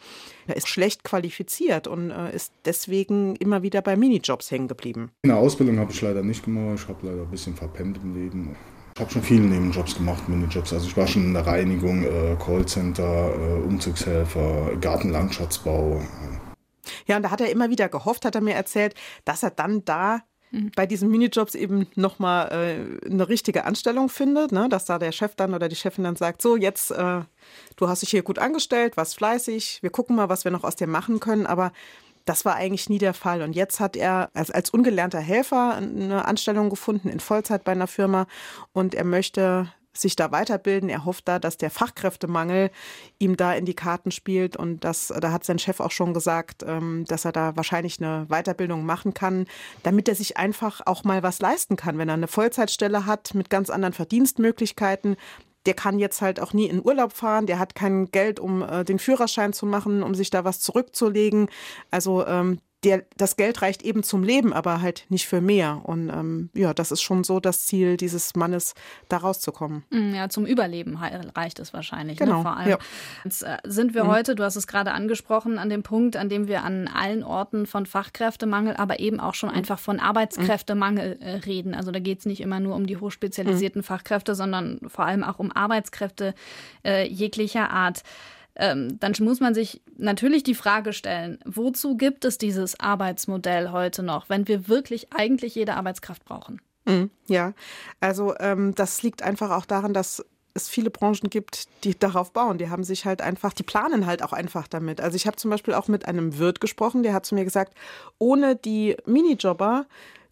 der 0.46 0.56
ist 0.56 0.69
schlecht 0.69 1.05
qualifiziert 1.05 1.88
und 1.88 2.11
äh, 2.11 2.34
ist 2.34 2.52
deswegen 2.64 3.37
immer 3.37 3.62
wieder 3.62 3.82
bei 3.82 3.96
Minijobs 3.96 4.50
hängen 4.50 4.69
geblieben. 4.69 5.11
Eine 5.25 5.37
Ausbildung 5.37 5.78
habe 5.78 5.90
ich 5.90 6.00
leider 6.00 6.23
nicht 6.23 6.44
gemacht. 6.44 6.81
Ich 6.82 6.88
habe 6.88 7.06
leider 7.06 7.23
ein 7.23 7.31
bisschen 7.31 7.55
verpennt 7.55 7.99
im 8.02 8.14
Leben. 8.14 8.56
Ich 8.96 9.00
habe 9.00 9.10
schon 9.10 9.22
viele 9.22 9.43
Nebenjobs 9.43 9.94
gemacht, 9.94 10.26
Minijobs. 10.26 10.72
Also 10.72 10.87
ich 10.87 10.96
war 10.96 11.06
schon 11.06 11.25
in 11.25 11.34
der 11.34 11.46
Reinigung, 11.46 12.02
äh, 12.02 12.34
Callcenter, 12.43 13.28
äh, 13.28 13.62
Umzugshelfer, 13.62 14.75
Gartenlandschaftsbau. 14.81 16.00
Ja, 17.04 17.16
und 17.19 17.22
da 17.22 17.31
hat 17.31 17.43
er 17.43 17.50
immer 17.50 17.69
wieder 17.69 17.90
gehofft, 17.90 18.25
hat 18.25 18.37
er 18.37 18.40
mir 18.40 18.54
erzählt, 18.54 18.94
dass 19.26 19.43
er 19.43 19.50
dann 19.50 19.84
da 19.84 20.22
mhm. 20.50 20.72
bei 20.75 20.87
diesen 20.87 21.10
Minijobs 21.10 21.54
eben 21.54 21.88
nochmal 21.94 22.48
äh, 22.50 23.06
eine 23.06 23.28
richtige 23.28 23.66
Anstellung 23.66 24.08
findet, 24.08 24.50
ne? 24.50 24.66
dass 24.70 24.87
da 24.87 24.99
der 24.99 25.12
Chef 25.12 25.34
dann 25.34 25.52
oder 25.52 25.69
die 25.69 25.76
Chefin 25.76 26.04
dann 26.04 26.16
sagt, 26.16 26.40
so 26.40 26.56
jetzt, 26.56 26.90
äh, 26.90 27.20
du 27.76 27.88
hast 27.88 28.00
dich 28.00 28.08
hier 28.08 28.22
gut 28.22 28.38
angestellt, 28.38 28.96
warst 28.96 29.16
fleißig, 29.16 29.81
wir 29.82 29.90
gucken 29.90 30.16
mal, 30.16 30.31
was 30.31 30.44
wir 30.44 30.52
noch 30.52 30.64
aus 30.64 30.75
dir 30.75 30.87
machen 30.87 31.20
können, 31.20 31.46
aber 31.46 31.72
das 32.26 32.44
war 32.44 32.56
eigentlich 32.56 32.90
nie 32.90 32.99
der 32.99 33.14
Fall. 33.14 33.40
Und 33.40 33.55
jetzt 33.55 33.81
hat 33.81 33.96
er 33.96 34.31
als, 34.34 34.50
als 34.50 34.70
ungelernter 34.70 35.20
Helfer 35.20 35.76
eine 35.76 36.26
Anstellung 36.26 36.69
gefunden 36.69 37.08
in 37.08 37.20
Vollzeit 37.20 37.64
bei 37.64 37.73
einer 37.73 37.87
Firma 37.87 38.26
und 38.73 38.94
er 38.94 39.05
möchte 39.05 39.73
sich 40.00 40.17
da 40.17 40.31
weiterbilden. 40.31 40.88
Er 40.88 41.05
hofft 41.05 41.26
da, 41.28 41.38
dass 41.38 41.56
der 41.56 41.70
Fachkräftemangel 41.70 42.70
ihm 43.19 43.37
da 43.37 43.55
in 43.55 43.64
die 43.64 43.75
Karten 43.75 44.11
spielt 44.11 44.56
und 44.56 44.84
das, 44.84 45.12
da 45.20 45.32
hat 45.32 45.44
sein 45.44 45.58
Chef 45.58 45.81
auch 45.81 45.90
schon 45.90 46.12
gesagt, 46.12 46.64
ähm, 46.67 47.05
dass 47.08 47.25
er 47.25 47.32
da 47.32 47.56
wahrscheinlich 47.56 48.02
eine 48.02 48.26
Weiterbildung 48.28 48.84
machen 48.84 49.14
kann, 49.14 49.46
damit 49.84 50.08
er 50.08 50.14
sich 50.14 50.37
einfach 50.37 50.82
auch 50.84 51.05
mal 51.05 51.23
was 51.23 51.40
leisten 51.40 51.76
kann, 51.76 51.96
wenn 51.96 52.08
er 52.08 52.14
eine 52.14 52.28
Vollzeitstelle 52.28 53.06
hat 53.06 53.34
mit 53.34 53.49
ganz 53.49 53.70
anderen 53.70 53.94
Verdienstmöglichkeiten. 53.94 55.17
Der 55.66 55.74
kann 55.74 55.98
jetzt 55.98 56.22
halt 56.22 56.40
auch 56.40 56.52
nie 56.52 56.66
in 56.66 56.84
Urlaub 56.84 57.12
fahren, 57.12 57.46
der 57.46 57.58
hat 57.58 57.74
kein 57.74 58.10
Geld, 58.10 58.40
um 58.40 58.62
äh, 58.62 58.84
den 58.84 58.98
Führerschein 58.98 59.52
zu 59.52 59.66
machen, 59.66 60.02
um 60.02 60.14
sich 60.14 60.30
da 60.30 60.44
was 60.44 60.60
zurückzulegen. 60.60 61.48
Also 61.90 62.26
ähm, 62.26 62.60
der, 62.84 63.05
das 63.17 63.37
Geld 63.37 63.62
reicht 63.62 63.82
eben 63.82 64.02
zum 64.02 64.23
Leben, 64.23 64.52
aber 64.52 64.81
halt 64.81 65.06
nicht 65.08 65.26
für 65.26 65.40
mehr. 65.40 65.81
Und 65.84 66.08
ähm, 66.08 66.50
ja, 66.55 66.75
das 66.75 66.93
ist 66.93 67.02
schon 67.02 67.25
so 67.25 67.40
das 67.40 67.67
Ziel 67.67 67.96
dieses 67.96 68.37
Mannes, 68.37 68.75
da 69.08 69.17
rauszukommen. 69.17 69.84
Mm, 69.90 70.14
ja, 70.14 70.28
zum 70.28 70.46
Überleben 70.46 70.96
reicht 71.34 71.58
es 71.58 71.73
wahrscheinlich. 71.73 72.20
Ne, 72.20 72.26
genau. 72.26 72.38
Ne, 72.38 72.43
vor 72.43 72.56
allem. 72.56 72.70
Ja. 72.70 72.78
Jetzt 73.25 73.43
äh, 73.43 73.56
sind 73.64 73.94
wir 73.94 74.05
mhm. 74.05 74.08
heute, 74.08 74.34
du 74.34 74.44
hast 74.44 74.56
es 74.56 74.67
gerade 74.67 74.93
angesprochen, 74.93 75.58
an 75.58 75.70
dem 75.70 75.82
Punkt, 75.82 76.17
an 76.17 76.28
dem 76.28 76.49
wir 76.49 76.64
an 76.64 76.87
allen 76.87 77.25
Orten 77.25 77.67
von 77.67 77.87
Fachkräftemangel, 77.87 78.76
aber 78.76 79.00
eben 79.00 79.20
auch 79.20 79.34
schon 79.34 79.50
mhm. 79.50 79.56
einfach 79.56 79.78
von 79.78 79.99
Arbeitskräftemangel 79.99 81.19
äh, 81.20 81.31
reden. 81.37 81.75
Also 81.75 81.90
da 81.90 81.99
geht 81.99 82.20
es 82.20 82.26
nicht 82.26 82.40
immer 82.40 82.61
nur 82.61 82.76
um 82.76 82.87
die 82.87 82.99
hochspezialisierten 82.99 83.81
mhm. 83.81 83.84
Fachkräfte, 83.84 84.34
sondern 84.34 84.81
vor 84.87 85.06
allem 85.06 85.25
auch 85.25 85.38
um 85.38 85.50
Arbeitskräfte 85.50 86.34
äh, 86.84 87.08
jeglicher 87.08 87.70
Art 87.70 88.02
ähm, 88.56 88.98
dann 89.00 89.12
muss 89.20 89.40
man 89.40 89.54
sich 89.54 89.82
natürlich 89.96 90.42
die 90.42 90.54
Frage 90.54 90.92
stellen, 90.92 91.38
wozu 91.44 91.96
gibt 91.96 92.24
es 92.24 92.38
dieses 92.38 92.78
Arbeitsmodell 92.80 93.70
heute 93.70 94.02
noch, 94.02 94.28
wenn 94.28 94.48
wir 94.48 94.68
wirklich 94.68 95.12
eigentlich 95.12 95.54
jede 95.54 95.74
Arbeitskraft 95.74 96.24
brauchen? 96.24 96.60
Mhm, 96.86 97.10
ja, 97.28 97.52
also 98.00 98.34
ähm, 98.38 98.74
das 98.74 99.02
liegt 99.02 99.22
einfach 99.22 99.50
auch 99.50 99.66
daran, 99.66 99.92
dass 99.92 100.24
es 100.54 100.68
viele 100.68 100.90
Branchen 100.90 101.28
gibt, 101.28 101.68
die 101.84 101.98
darauf 101.98 102.32
bauen. 102.32 102.58
Die 102.58 102.70
haben 102.70 102.82
sich 102.82 103.04
halt 103.04 103.20
einfach, 103.20 103.52
die 103.52 103.62
planen 103.62 104.06
halt 104.06 104.22
auch 104.22 104.32
einfach 104.32 104.66
damit. 104.66 105.00
Also 105.00 105.16
ich 105.16 105.26
habe 105.26 105.36
zum 105.36 105.50
Beispiel 105.50 105.74
auch 105.74 105.88
mit 105.88 106.06
einem 106.06 106.38
Wirt 106.38 106.60
gesprochen, 106.60 107.02
der 107.02 107.12
hat 107.12 107.26
zu 107.26 107.34
mir 107.34 107.44
gesagt, 107.44 107.74
ohne 108.18 108.56
die 108.56 108.96
Minijobber 109.04 109.86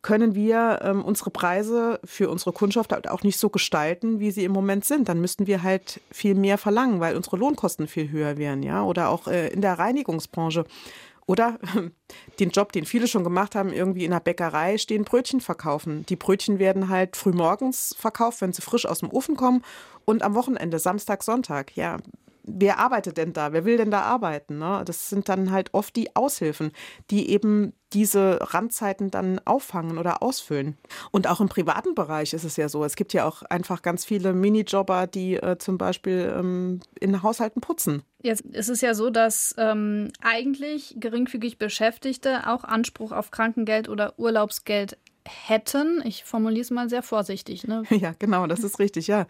können 0.05 0.35
wir 0.35 0.81
ähm, 0.83 1.03
unsere 1.03 1.31
Preise 1.31 1.99
für 2.05 2.29
unsere 2.29 2.53
Kundschaft 2.53 2.93
halt 2.93 3.09
auch 3.09 3.23
nicht 3.23 3.39
so 3.39 3.49
gestalten, 3.49 4.21
wie 4.21 4.31
sie 4.31 4.45
im 4.45 4.53
Moment 4.53 4.85
sind. 4.85 5.09
Dann 5.09 5.19
müssten 5.19 5.47
wir 5.47 5.63
halt 5.63 5.99
viel 6.13 6.35
mehr 6.35 6.59
verlangen, 6.59 7.01
weil 7.01 7.17
unsere 7.17 7.39
Lohnkosten 7.39 7.89
viel 7.89 8.11
höher 8.11 8.37
wären, 8.37 8.63
ja. 8.63 8.85
Oder 8.85 9.09
auch 9.09 9.27
äh, 9.29 9.49
in 9.49 9.63
der 9.63 9.79
Reinigungsbranche. 9.79 10.67
Oder 11.25 11.59
den 12.39 12.51
Job, 12.51 12.73
den 12.73 12.85
viele 12.85 13.09
schon 13.09 13.25
gemacht 13.25 13.55
haben, 13.55 13.73
irgendwie 13.73 14.05
in 14.05 14.11
der 14.11 14.21
Bäckerei 14.21 14.77
stehen, 14.77 15.05
Brötchen 15.05 15.41
verkaufen. 15.41 16.05
Die 16.07 16.17
Brötchen 16.17 16.59
werden 16.59 16.91
halt 16.91 17.17
frühmorgens 17.17 17.97
verkauft, 17.99 18.43
wenn 18.43 18.53
sie 18.53 18.61
frisch 18.61 18.85
aus 18.85 18.99
dem 18.99 19.11
Ofen 19.11 19.37
kommen 19.37 19.65
und 20.05 20.23
am 20.23 20.35
Wochenende, 20.35 20.79
Samstag, 20.79 21.23
Sonntag. 21.23 21.75
Ja, 21.79 21.97
wer 22.45 22.79
arbeitet 22.79 23.17
denn 23.17 23.33
da? 23.33 23.53
Wer 23.53 23.65
will 23.65 23.77
denn 23.77 23.91
da 23.91 24.03
arbeiten? 24.03 24.59
Ne? 24.59 24.83
Das 24.85 25.09
sind 25.09 25.29
dann 25.29 25.51
halt 25.51 25.73
oft 25.73 25.97
die 25.97 26.15
Aushilfen, 26.15 26.73
die 27.11 27.31
eben 27.31 27.73
diese 27.93 28.39
Randzeiten 28.41 29.11
dann 29.11 29.41
auffangen 29.45 29.99
oder 29.99 30.23
ausfüllen. 30.23 30.77
Und 31.13 31.29
auch 31.29 31.41
im 31.41 31.49
privaten 31.49 31.95
Bereich 31.95 32.35
ist 32.35 32.45
es 32.45 32.57
ja 32.57 32.69
so. 32.69 32.85
Es 32.85 32.97
gibt 32.97 33.13
ja 33.13 33.25
auch 33.25 33.43
einfach 33.43 33.83
ganz 33.83 34.05
viele 34.05 34.33
Minijobber, 34.33 35.07
die 35.07 35.37
äh, 35.37 35.59
zum 35.59 35.79
Beispiel 35.79 36.35
ähm, 36.37 36.81
in 37.01 37.23
Haushalten 37.23 37.61
putzen. 37.61 38.03
Jetzt 38.21 38.41
ist 38.41 38.69
es 38.69 38.81
ja 38.81 38.95
so, 38.95 39.11
dass 39.11 39.55
ähm, 39.59 40.11
eigentlich 40.21 40.97
geringfügig 40.99 41.59
Beschäftigte 41.59 42.49
auch 42.49 42.65
Anspruch 42.65 43.13
auf 43.13 43.31
Krankengeld 43.31 43.89
oder 43.89 44.19
Urlaubsgeld 44.19 44.99
hätten. 45.29 46.03
Ich 46.05 46.25
formuliere 46.25 46.63
es 46.63 46.71
mal 46.71 46.89
sehr 46.89 47.03
vorsichtig. 47.03 47.67
Ne? 47.67 47.83
Ja, 48.05 48.13
genau, 48.19 48.47
das 48.47 48.61
ist 48.61 48.81
richtig, 48.81 49.07
ja. 49.07 49.27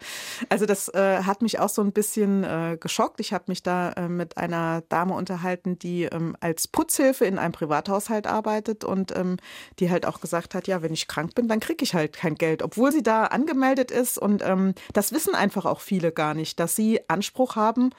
Also 0.49 0.65
das 0.65 0.89
äh, 0.89 1.23
hat 1.23 1.41
mich 1.41 1.59
auch 1.59 1.69
so 1.69 1.81
ein 1.81 1.93
bisschen 1.93 2.43
äh, 2.43 2.77
geschockt. 2.79 3.19
Ich 3.19 3.31
habe 3.31 3.45
mich 3.47 3.63
da 3.63 3.91
äh, 3.91 4.09
mit 4.09 4.37
einer 4.37 4.81
Dame 4.89 5.13
unterhalten, 5.13 5.79
die 5.79 6.03
ähm, 6.03 6.35
als 6.39 6.67
Putzhilfe 6.67 7.25
in 7.25 7.37
einem 7.37 7.53
Privathaushalt 7.53 8.27
arbeitet 8.27 8.83
und 8.83 9.15
ähm, 9.15 9.37
die 9.79 9.89
halt 9.91 10.05
auch 10.05 10.19
gesagt 10.19 10.55
hat, 10.55 10.67
ja, 10.67 10.81
wenn 10.81 10.93
ich 10.93 11.07
krank 11.07 11.35
bin, 11.35 11.47
dann 11.47 11.59
kriege 11.59 11.83
ich 11.83 11.93
halt 11.93 12.13
kein 12.13 12.35
Geld, 12.35 12.63
obwohl 12.63 12.91
sie 12.91 13.03
da 13.03 13.25
angemeldet 13.25 13.91
ist. 13.91 14.17
Und 14.17 14.43
ähm, 14.43 14.73
das 14.93 15.11
wissen 15.13 15.35
einfach 15.35 15.65
auch 15.65 15.79
viele 15.79 16.11
gar 16.11 16.33
nicht, 16.33 16.59
dass 16.59 16.75
sie 16.75 16.99
Anspruch 17.07 17.55
haben 17.55 17.91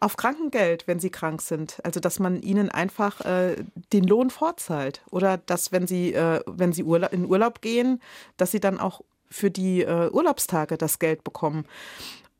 auf 0.00 0.16
Krankengeld, 0.16 0.86
wenn 0.86 1.00
sie 1.00 1.10
krank 1.10 1.42
sind. 1.42 1.80
Also 1.84 2.00
dass 2.00 2.18
man 2.18 2.42
ihnen 2.42 2.70
einfach 2.70 3.20
äh, 3.22 3.56
den 3.92 4.04
Lohn 4.04 4.30
vorzahlt. 4.30 5.02
Oder 5.10 5.38
dass, 5.38 5.72
wenn 5.72 5.86
sie, 5.86 6.12
äh, 6.12 6.40
wenn 6.46 6.72
sie 6.72 6.84
Urla 6.84 7.08
in 7.08 7.26
Urlaub 7.26 7.60
gehen, 7.60 8.00
dass 8.36 8.50
sie 8.50 8.60
dann 8.60 8.78
auch 8.78 9.02
für 9.30 9.50
die 9.50 9.82
äh, 9.82 10.10
Urlaubstage 10.10 10.76
das 10.78 10.98
Geld 10.98 11.24
bekommen. 11.24 11.66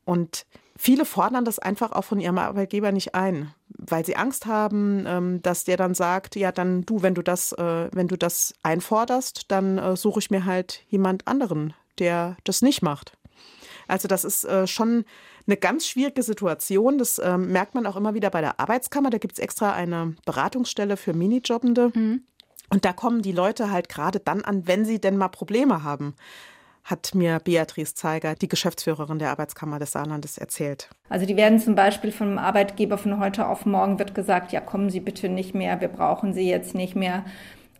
Und 0.05 0.45
viele 0.77 1.05
fordern 1.05 1.45
das 1.45 1.59
einfach 1.59 1.91
auch 1.91 2.03
von 2.03 2.19
ihrem 2.19 2.37
Arbeitgeber 2.37 2.91
nicht 2.91 3.15
ein, 3.15 3.53
weil 3.69 4.05
sie 4.05 4.15
Angst 4.15 4.45
haben, 4.45 5.05
ähm, 5.07 5.41
dass 5.41 5.63
der 5.63 5.77
dann 5.77 5.93
sagt, 5.93 6.35
ja, 6.35 6.51
dann 6.51 6.85
du, 6.85 7.01
wenn 7.01 7.15
du 7.15 7.21
das, 7.21 7.51
äh, 7.53 7.89
wenn 7.91 8.07
du 8.07 8.17
das 8.17 8.53
einforderst, 8.63 9.51
dann 9.51 9.77
äh, 9.77 9.97
suche 9.97 10.19
ich 10.19 10.31
mir 10.31 10.45
halt 10.45 10.83
jemand 10.89 11.27
anderen, 11.27 11.73
der 11.99 12.37
das 12.43 12.61
nicht 12.61 12.81
macht. 12.81 13.17
Also 13.87 14.07
das 14.07 14.23
ist 14.23 14.43
äh, 14.43 14.67
schon 14.67 15.05
eine 15.47 15.57
ganz 15.57 15.87
schwierige 15.87 16.23
Situation. 16.23 16.97
Das 16.97 17.19
ähm, 17.19 17.51
merkt 17.51 17.75
man 17.75 17.85
auch 17.85 17.95
immer 17.95 18.13
wieder 18.13 18.29
bei 18.29 18.41
der 18.41 18.59
Arbeitskammer. 18.59 19.09
Da 19.09 19.17
gibt 19.17 19.33
es 19.33 19.39
extra 19.39 19.73
eine 19.73 20.15
Beratungsstelle 20.25 20.97
für 20.97 21.13
Minijobbende. 21.13 21.91
Mhm. 21.93 22.23
Und 22.69 22.83
da 22.83 22.93
kommen 22.93 23.21
die 23.21 23.31
Leute 23.31 23.71
halt 23.71 23.89
gerade 23.89 24.19
dann 24.19 24.43
an, 24.43 24.67
wenn 24.67 24.85
sie 24.85 24.99
denn 24.99 25.17
mal 25.17 25.27
Probleme 25.27 25.83
haben 25.83 26.15
hat 26.85 27.15
mir 27.15 27.39
Beatrice 27.39 27.95
Zeiger, 27.95 28.35
die 28.35 28.47
Geschäftsführerin 28.47 29.17
der 29.17 29.31
Arbeitskammer 29.31 29.79
des 29.79 29.91
Saarlandes, 29.91 30.37
erzählt. 30.37 30.89
Also 31.09 31.25
die 31.25 31.35
werden 31.35 31.59
zum 31.59 31.75
Beispiel 31.75 32.11
vom 32.11 32.37
Arbeitgeber 32.37 32.99
von 32.99 33.19
heute 33.19 33.47
auf 33.47 33.65
morgen 33.65 33.97
wird 33.97 34.13
gesagt, 34.13 34.51
ja 34.51 34.61
kommen 34.61 34.91
Sie 34.91 34.99
bitte 34.99 35.27
nicht 35.27 35.55
mehr, 35.55 35.81
wir 35.81 35.87
brauchen 35.87 36.33
Sie 36.33 36.47
jetzt 36.47 36.75
nicht 36.75 36.95
mehr. 36.95 37.25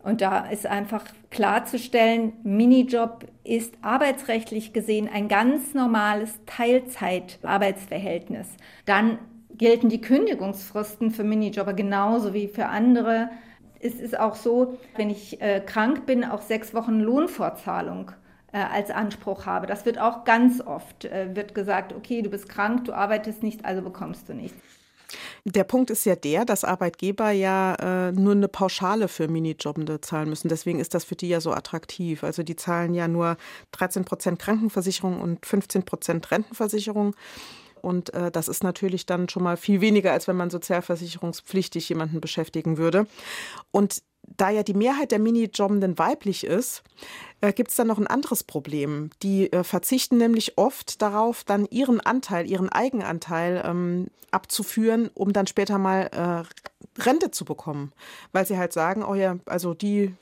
Und 0.06 0.20
da 0.20 0.46
ist 0.46 0.66
einfach 0.66 1.04
klarzustellen, 1.32 2.34
Minijob 2.44 3.26
ist 3.42 3.74
arbeitsrechtlich 3.82 4.72
gesehen 4.72 5.10
ein 5.12 5.26
ganz 5.26 5.74
normales 5.74 6.38
Teilzeitarbeitsverhältnis. 6.46 8.46
Dann 8.84 9.18
gelten 9.52 9.88
die 9.88 10.00
Kündigungsfristen 10.00 11.10
für 11.10 11.24
Minijobber 11.24 11.72
genauso 11.72 12.34
wie 12.34 12.46
für 12.46 12.66
andere. 12.66 13.30
Es 13.80 13.96
ist 13.96 14.16
auch 14.16 14.36
so, 14.36 14.78
wenn 14.94 15.10
ich 15.10 15.42
äh, 15.42 15.58
krank 15.58 16.06
bin, 16.06 16.24
auch 16.24 16.42
sechs 16.42 16.72
Wochen 16.72 17.00
Lohnfortzahlung 17.00 18.12
äh, 18.52 18.58
als 18.58 18.92
Anspruch 18.92 19.44
habe. 19.44 19.66
Das 19.66 19.86
wird 19.86 19.98
auch 19.98 20.22
ganz 20.22 20.60
oft, 20.60 21.06
äh, 21.06 21.34
wird 21.34 21.52
gesagt, 21.52 21.92
okay, 21.92 22.22
du 22.22 22.30
bist 22.30 22.48
krank, 22.48 22.84
du 22.84 22.92
arbeitest 22.92 23.42
nicht, 23.42 23.64
also 23.64 23.82
bekommst 23.82 24.28
du 24.28 24.34
nichts. 24.34 24.85
Der 25.44 25.64
Punkt 25.64 25.90
ist 25.90 26.04
ja 26.04 26.16
der, 26.16 26.44
dass 26.44 26.64
Arbeitgeber 26.64 27.30
ja 27.30 28.08
äh, 28.08 28.12
nur 28.12 28.32
eine 28.32 28.48
Pauschale 28.48 29.08
für 29.08 29.28
Minijobbende 29.28 30.00
zahlen 30.00 30.28
müssen. 30.28 30.48
Deswegen 30.48 30.80
ist 30.80 30.94
das 30.94 31.04
für 31.04 31.16
die 31.16 31.28
ja 31.28 31.40
so 31.40 31.52
attraktiv. 31.52 32.24
Also 32.24 32.42
die 32.42 32.56
zahlen 32.56 32.94
ja 32.94 33.08
nur 33.08 33.36
13 33.72 34.04
Prozent 34.04 34.38
Krankenversicherung 34.38 35.20
und 35.20 35.44
15 35.46 35.84
Prozent 35.84 36.30
Rentenversicherung. 36.30 37.14
Und 37.82 38.12
äh, 38.14 38.30
das 38.32 38.48
ist 38.48 38.64
natürlich 38.64 39.06
dann 39.06 39.28
schon 39.28 39.44
mal 39.44 39.56
viel 39.56 39.80
weniger, 39.80 40.12
als 40.12 40.26
wenn 40.26 40.36
man 40.36 40.50
sozialversicherungspflichtig 40.50 41.88
jemanden 41.88 42.20
beschäftigen 42.20 42.78
würde. 42.78 43.06
Und 43.70 44.02
da 44.36 44.50
ja 44.50 44.62
die 44.62 44.74
Mehrheit 44.74 45.12
der 45.12 45.18
Minijobbenden 45.18 45.98
weiblich 45.98 46.44
ist, 46.44 46.82
äh, 47.40 47.52
gibt 47.52 47.70
es 47.70 47.76
dann 47.76 47.86
noch 47.86 47.98
ein 47.98 48.06
anderes 48.06 48.44
Problem. 48.44 49.10
Die 49.22 49.52
äh, 49.52 49.64
verzichten 49.64 50.18
nämlich 50.18 50.58
oft 50.58 51.00
darauf, 51.02 51.44
dann 51.44 51.66
ihren 51.66 52.00
Anteil, 52.00 52.48
ihren 52.50 52.68
Eigenanteil 52.68 53.62
ähm, 53.64 54.08
abzuführen, 54.30 55.10
um 55.14 55.32
dann 55.32 55.46
später 55.46 55.78
mal 55.78 56.10
äh, 56.12 57.02
Rente 57.02 57.30
zu 57.30 57.44
bekommen. 57.44 57.92
Weil 58.32 58.46
sie 58.46 58.58
halt 58.58 58.72
sagen, 58.72 59.04
oh 59.04 59.14
ja, 59.14 59.36
also 59.46 59.74
die 59.74 60.14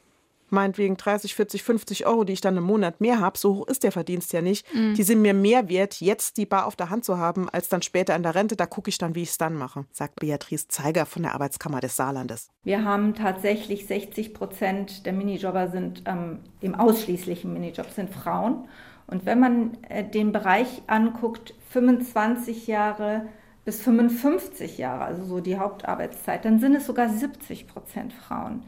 meinetwegen 0.55 0.97
30, 0.97 1.35
40, 1.35 1.63
50 1.63 2.07
Euro, 2.07 2.25
die 2.25 2.33
ich 2.33 2.41
dann 2.41 2.57
im 2.57 2.65
Monat 2.65 3.01
mehr 3.01 3.21
habe, 3.21 3.37
so 3.37 3.57
hoch 3.57 3.67
ist 3.67 3.83
der 3.83 3.93
Verdienst 3.93 4.33
ja 4.33 4.41
nicht. 4.41 4.67
Mhm. 4.75 4.95
Die 4.95 5.03
sind 5.03 5.21
mir 5.21 5.35
mehr 5.35 5.69
wert, 5.69 6.01
jetzt 6.01 6.37
die 6.37 6.47
Bar 6.47 6.67
auf 6.67 6.77
der 6.77 6.91
Hand 6.91 7.05
zu 7.05 7.19
haben, 7.19 7.49
als 7.51 7.69
dann 7.69 7.83
später 7.83 8.17
in 8.17 8.23
der 8.23 8.35
Rente. 8.35 8.57
Da 8.57 8.67
gucke 8.67 8.89
ich 8.89 8.99
dann, 8.99 9.15
wie 9.15 9.23
ich 9.23 9.31
es 9.31 9.39
dann 9.39 9.55
mache, 9.55 9.85
sagt 9.93 10.21
Beatrice 10.21 10.69
Zeiger 10.69 11.05
von 11.05 11.23
der 11.23 11.35
Arbeitskammer 11.35 11.81
des 11.81 11.97
Saarlandes. 11.97 12.49
Wir 12.63 12.85
haben 12.85 13.15
tatsächlich 13.15 13.87
60 13.87 14.33
Prozent 14.33 15.05
der 15.05 15.13
Minijobber 15.13 15.69
sind 15.69 16.05
ähm, 16.07 16.41
im 16.61 16.75
ausschließlichen 16.75 17.53
Minijob 17.53 17.91
sind 17.91 18.11
Frauen. 18.11 18.69
Und 19.07 19.27
wenn 19.27 19.39
man 19.39 19.77
äh, 19.89 20.03
den 20.03 20.33
Bereich 20.33 20.83
anguckt, 20.87 21.55
25 21.71 22.67
Jahre 22.67 23.27
bis 23.65 23.81
55 23.81 24.79
Jahre, 24.79 25.05
also 25.05 25.25
so 25.25 25.41
die 25.41 25.59
Hauptarbeitszeit, 25.59 26.45
dann 26.45 26.61
sind 26.61 26.75
es 26.75 26.87
sogar 26.87 27.09
70 27.09 27.67
Prozent 27.67 28.13
Frauen 28.13 28.65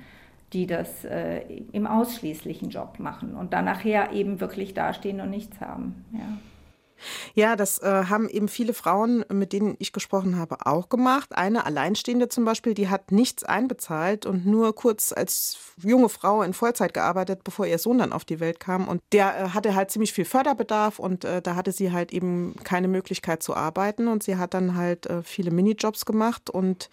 die 0.53 0.67
das 0.67 1.05
äh, 1.05 1.41
im 1.73 1.87
ausschließlichen 1.87 2.71
Job 2.71 2.99
machen 2.99 3.35
und 3.35 3.53
dann 3.53 3.65
nachher 3.65 4.12
eben 4.12 4.41
wirklich 4.41 4.75
dastehen 4.75 5.21
und 5.21 5.31
nichts 5.31 5.61
haben. 5.61 6.05
Ja. 6.12 6.38
Ja, 7.35 7.57
das 7.57 7.79
äh, 7.79 8.05
haben 8.09 8.29
eben 8.29 8.49
viele 8.49 8.75
Frauen, 8.75 9.25
mit 9.31 9.53
denen 9.53 9.76
ich 9.79 9.93
gesprochen 9.93 10.38
habe, 10.38 10.67
auch 10.67 10.88
gemacht. 10.88 11.37
Eine 11.37 11.67
Alleinstehende 11.67 12.29
zum 12.29 12.45
Beispiel, 12.45 12.75
die 12.75 12.88
hat 12.88 13.12
nichts 13.12 13.45
einbezahlt 13.45 14.26
und 14.26 14.47
nur 14.47 14.75
kurz 14.75 15.12
als 15.12 15.59
junge 15.83 16.09
Frau 16.09 16.43
in 16.43 16.55
Vollzeit 16.55 16.95
gearbeitet, 16.95 17.45
bevor 17.45 17.67
ihr 17.67 17.79
Sohn 17.79 17.99
dann 17.99 18.12
auf 18.12 18.25
die 18.25 18.41
Welt 18.41 18.61
kam. 18.61 18.88
Und 18.88 19.03
der 19.12 19.38
äh, 19.38 19.49
hatte 19.50 19.75
halt 19.75 19.91
ziemlich 19.91 20.12
viel 20.12 20.25
Förderbedarf 20.25 20.99
und 20.99 21.25
äh, 21.25 21.43
da 21.43 21.55
hatte 21.55 21.73
sie 21.73 21.93
halt 21.93 22.12
eben 22.12 22.55
keine 22.65 22.88
Möglichkeit 22.88 23.43
zu 23.43 23.55
arbeiten. 23.55 24.09
Und 24.09 24.23
sie 24.23 24.37
hat 24.37 24.55
dann 24.55 24.76
halt 24.76 25.07
äh, 25.07 25.23
viele 25.23 25.50
Minijobs 25.50 26.07
gemacht 26.07 26.50
und 26.50 26.88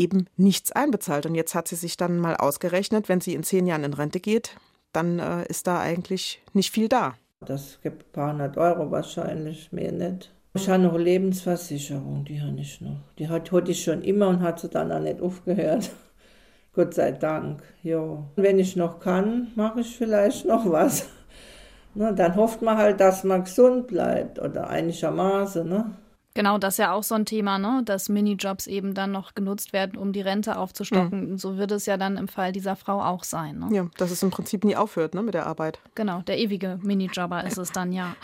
eben 0.00 0.26
nichts 0.36 0.72
einbezahlt. 0.72 1.26
Und 1.26 1.34
jetzt 1.34 1.54
hat 1.54 1.68
sie 1.68 1.76
sich 1.76 1.96
dann 1.96 2.18
mal 2.18 2.36
ausgerechnet, 2.36 3.08
wenn 3.08 3.20
sie 3.20 3.34
in 3.34 3.42
zehn 3.42 3.66
Jahren 3.66 3.84
in 3.84 3.94
Rente 3.94 4.20
geht, 4.20 4.56
dann 4.92 5.18
äh, 5.18 5.46
ist 5.46 5.66
da 5.66 5.80
eigentlich 5.80 6.42
nicht 6.52 6.72
viel 6.72 6.88
da. 6.88 7.14
Das 7.46 7.78
gibt 7.82 8.02
ein 8.02 8.12
paar 8.12 8.32
hundert 8.32 8.56
Euro 8.56 8.90
wahrscheinlich, 8.90 9.72
mehr 9.72 9.92
nicht. 9.92 10.30
Ich 10.54 10.68
habe 10.68 10.82
noch 10.82 10.98
Lebensversicherung, 10.98 12.24
die 12.24 12.40
habe 12.42 12.58
ich 12.58 12.80
noch. 12.80 12.96
Die 13.18 13.28
hat, 13.28 13.52
hatte 13.52 13.70
ich 13.70 13.84
schon 13.84 14.02
immer 14.02 14.28
und 14.28 14.40
hat 14.40 14.58
sie 14.58 14.68
dann 14.68 14.90
auch 14.90 15.00
nicht 15.00 15.20
aufgehört. 15.20 15.90
Gott 16.72 16.94
sei 16.94 17.12
Dank. 17.12 17.62
Ja. 17.82 18.24
Wenn 18.36 18.58
ich 18.58 18.74
noch 18.76 18.98
kann, 18.98 19.48
mache 19.54 19.80
ich 19.80 19.96
vielleicht 19.96 20.46
noch 20.46 20.70
was. 20.70 21.06
Na, 21.94 22.12
dann 22.12 22.34
hofft 22.36 22.62
man 22.62 22.76
halt, 22.76 23.00
dass 23.00 23.24
man 23.24 23.44
gesund 23.44 23.86
bleibt 23.86 24.38
oder 24.40 24.68
einigermaßen. 24.68 25.68
Ne? 25.68 25.92
Genau, 26.34 26.58
das 26.58 26.74
ist 26.74 26.78
ja 26.78 26.92
auch 26.92 27.02
so 27.02 27.16
ein 27.16 27.24
Thema, 27.24 27.58
ne? 27.58 27.82
dass 27.84 28.08
Minijobs 28.08 28.68
eben 28.68 28.94
dann 28.94 29.10
noch 29.10 29.34
genutzt 29.34 29.72
werden, 29.72 29.98
um 29.98 30.12
die 30.12 30.20
Rente 30.20 30.56
aufzustocken. 30.56 31.30
Mhm. 31.30 31.38
So 31.38 31.56
wird 31.56 31.72
es 31.72 31.86
ja 31.86 31.96
dann 31.96 32.16
im 32.16 32.28
Fall 32.28 32.52
dieser 32.52 32.76
Frau 32.76 33.02
auch 33.02 33.24
sein. 33.24 33.58
Ne? 33.58 33.68
Ja, 33.72 33.86
dass 33.96 34.12
es 34.12 34.22
im 34.22 34.30
Prinzip 34.30 34.64
nie 34.64 34.76
aufhört 34.76 35.14
ne, 35.14 35.22
mit 35.22 35.34
der 35.34 35.46
Arbeit. 35.46 35.80
Genau, 35.96 36.22
der 36.22 36.38
ewige 36.38 36.78
Minijobber 36.82 37.44
ist 37.44 37.58
es 37.58 37.72
dann 37.72 37.92
ja. 37.92 38.14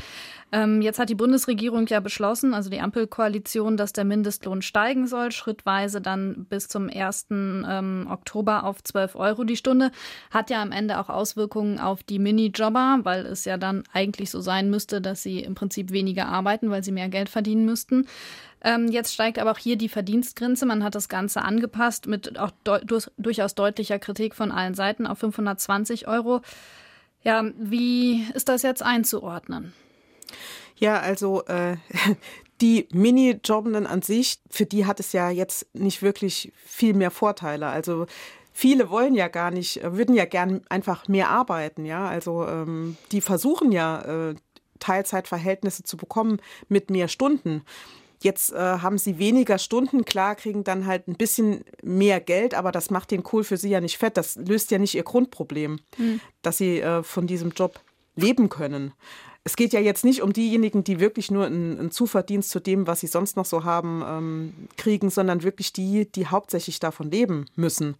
Ähm, 0.52 0.80
jetzt 0.80 1.00
hat 1.00 1.08
die 1.08 1.16
Bundesregierung 1.16 1.86
ja 1.88 1.98
beschlossen, 1.98 2.54
also 2.54 2.70
die 2.70 2.80
Ampelkoalition, 2.80 3.76
dass 3.76 3.92
der 3.92 4.04
Mindestlohn 4.04 4.62
steigen 4.62 5.08
soll, 5.08 5.32
schrittweise 5.32 6.00
dann 6.00 6.46
bis 6.48 6.68
zum 6.68 6.88
1. 6.88 7.26
Ähm, 7.30 8.06
Oktober 8.08 8.62
auf 8.64 8.82
12 8.82 9.16
Euro 9.16 9.42
die 9.42 9.56
Stunde. 9.56 9.90
Hat 10.30 10.50
ja 10.50 10.62
am 10.62 10.70
Ende 10.70 11.00
auch 11.00 11.08
Auswirkungen 11.08 11.80
auf 11.80 12.04
die 12.04 12.20
Minijobber, 12.20 13.00
weil 13.02 13.26
es 13.26 13.44
ja 13.44 13.56
dann 13.56 13.82
eigentlich 13.92 14.30
so 14.30 14.40
sein 14.40 14.70
müsste, 14.70 15.00
dass 15.00 15.22
sie 15.22 15.40
im 15.40 15.56
Prinzip 15.56 15.90
weniger 15.90 16.28
arbeiten, 16.28 16.70
weil 16.70 16.84
sie 16.84 16.92
mehr 16.92 17.08
Geld 17.08 17.28
verdienen 17.28 17.64
müssten. 17.64 18.06
Ähm, 18.62 18.88
jetzt 18.88 19.12
steigt 19.12 19.40
aber 19.40 19.50
auch 19.50 19.58
hier 19.58 19.76
die 19.76 19.88
Verdienstgrenze. 19.88 20.64
Man 20.64 20.84
hat 20.84 20.94
das 20.94 21.08
Ganze 21.08 21.42
angepasst 21.42 22.06
mit 22.06 22.38
auch 22.38 22.52
de 22.64 22.80
durchaus 23.18 23.56
deutlicher 23.56 23.98
Kritik 23.98 24.34
von 24.36 24.52
allen 24.52 24.74
Seiten 24.74 25.08
auf 25.08 25.18
520 25.18 26.06
Euro. 26.06 26.40
Ja, 27.22 27.44
wie 27.58 28.24
ist 28.34 28.48
das 28.48 28.62
jetzt 28.62 28.84
einzuordnen? 28.84 29.72
Ja, 30.76 31.00
also 31.00 31.44
äh, 31.46 31.76
die 32.60 32.88
Minijobbenden 32.92 33.86
an 33.86 34.02
sich, 34.02 34.38
für 34.50 34.66
die 34.66 34.86
hat 34.86 35.00
es 35.00 35.12
ja 35.12 35.30
jetzt 35.30 35.66
nicht 35.74 36.02
wirklich 36.02 36.52
viel 36.56 36.94
mehr 36.94 37.10
Vorteile. 37.10 37.68
Also 37.68 38.06
viele 38.52 38.90
wollen 38.90 39.14
ja 39.14 39.28
gar 39.28 39.50
nicht, 39.50 39.80
würden 39.82 40.14
ja 40.14 40.24
gern 40.24 40.62
einfach 40.68 41.08
mehr 41.08 41.28
arbeiten, 41.28 41.84
ja. 41.84 42.08
Also 42.08 42.46
ähm, 42.46 42.96
die 43.12 43.20
versuchen 43.20 43.72
ja 43.72 44.30
äh, 44.30 44.34
Teilzeitverhältnisse 44.78 45.82
zu 45.82 45.96
bekommen 45.96 46.40
mit 46.68 46.90
mehr 46.90 47.08
Stunden. 47.08 47.62
Jetzt 48.22 48.52
äh, 48.52 48.56
haben 48.56 48.96
sie 48.96 49.18
weniger 49.18 49.58
Stunden, 49.58 50.06
klar, 50.06 50.36
kriegen 50.36 50.64
dann 50.64 50.86
halt 50.86 51.06
ein 51.06 51.16
bisschen 51.16 51.64
mehr 51.82 52.18
Geld, 52.20 52.54
aber 52.54 52.72
das 52.72 52.90
macht 52.90 53.10
den 53.10 53.22
Kohl 53.22 53.44
für 53.44 53.58
sie 53.58 53.68
ja 53.68 53.80
nicht 53.82 53.98
fett. 53.98 54.16
Das 54.16 54.36
löst 54.36 54.70
ja 54.70 54.78
nicht 54.78 54.94
ihr 54.94 55.02
Grundproblem, 55.02 55.80
mhm. 55.98 56.20
dass 56.40 56.56
sie 56.56 56.80
äh, 56.80 57.02
von 57.02 57.26
diesem 57.26 57.50
Job 57.50 57.78
leben 58.16 58.48
können 58.48 58.94
es 59.46 59.54
geht 59.54 59.72
ja 59.72 59.78
jetzt 59.78 60.04
nicht 60.04 60.22
um 60.22 60.32
diejenigen, 60.32 60.82
die 60.82 60.98
wirklich 60.98 61.30
nur 61.30 61.46
einen, 61.46 61.92
Zuverdienst 61.92 62.50
zu 62.50 62.58
dem, 62.58 62.88
was 62.88 62.98
sie 62.98 63.06
sonst 63.06 63.36
noch 63.36 63.44
so 63.44 63.62
haben, 63.62 64.02
ähm, 64.04 64.54
kriegen, 64.76 65.08
sondern 65.08 65.44
wirklich 65.44 65.72
die, 65.72 66.10
die 66.10 66.26
hauptsächlich 66.26 66.80
davon 66.80 67.12
leben 67.12 67.46
müssen. 67.54 67.94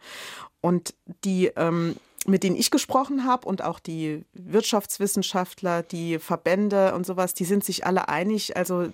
Und 0.61 0.95
die, 1.25 1.53
ähm, 1.55 1.95
mit 2.26 2.43
denen 2.43 2.57
ich 2.57 2.73
gesprochen 2.73 3.25
habe 3.25 3.47
und 3.47 3.62
auch 3.62 3.79
die 3.79 4.25
Wirtschaftswissenschaftler, 4.33 5.85
die 5.85 6.19
Verbände 6.19 6.97
und 6.97 7.07
sowas, 7.07 7.33
die 7.33 7.45
sind 7.45 7.62
sich 7.62 7.87
alle 7.87 8.09
einig. 8.09 8.57
Also 8.57 8.88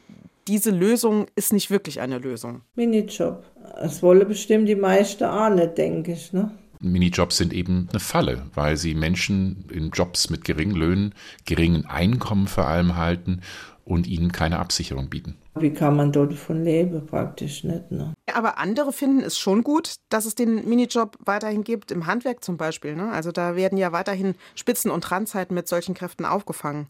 diese 0.47 0.73
Lösung 0.73 1.29
ist 1.35 1.55
nicht 1.55 1.71
wirklich 1.71 2.03
eine 2.03 2.19
Lösung. 2.19 2.61
Minijob. 2.75 3.43
Das 3.81 4.03
wolle 4.03 4.27
bestimmt 4.27 4.69
die 4.69 4.75
meisten 4.75 5.25
auch 5.25 5.49
nicht, 5.49 5.79
denke 5.79 6.13
ich. 6.13 6.35
Ne? 6.35 6.51
Minijobs 6.83 7.37
sind 7.37 7.53
eben 7.53 7.89
eine 7.91 8.01
Falle, 8.01 8.47
weil 8.55 8.77
sie 8.77 8.95
Menschen 8.95 9.65
in 9.71 9.91
Jobs 9.91 10.31
mit 10.31 10.45
geringen 10.45 10.75
Löhnen, 10.75 11.15
geringen 11.45 11.87
Einkommen 11.87 12.47
vor 12.47 12.67
allem 12.67 12.97
halten 12.97 13.41
und 13.85 14.07
ihnen 14.07 14.33
keine 14.33 14.59
Absicherung 14.59 15.09
bieten. 15.09 15.37
Wie 15.55 15.73
kann 15.73 15.97
man 15.97 16.13
dort 16.13 16.33
davon 16.33 16.65
leben? 16.65 17.07
Praktisch 17.07 17.65
nicht. 17.65 17.91
Ne? 17.91 18.15
Aber 18.33 18.59
andere 18.59 18.93
finden 18.93 19.21
es 19.21 19.39
schon 19.39 19.63
gut, 19.63 19.97
dass 20.09 20.25
es 20.25 20.35
den 20.35 20.67
Minijob 20.69 21.19
weiterhin 21.25 21.63
gibt, 21.63 21.91
im 21.91 22.07
Handwerk 22.07 22.43
zum 22.43 22.57
Beispiel. 22.57 22.97
Ne? 22.97 23.11
Also 23.11 23.33
da 23.33 23.55
werden 23.55 23.77
ja 23.77 23.93
weiterhin 23.93 24.35
Spitzen- 24.55 24.91
und 24.91 25.11
Randzeiten 25.11 25.55
mit 25.55 25.69
solchen 25.69 25.95
Kräften 25.95 26.25
aufgefangen. 26.25 26.89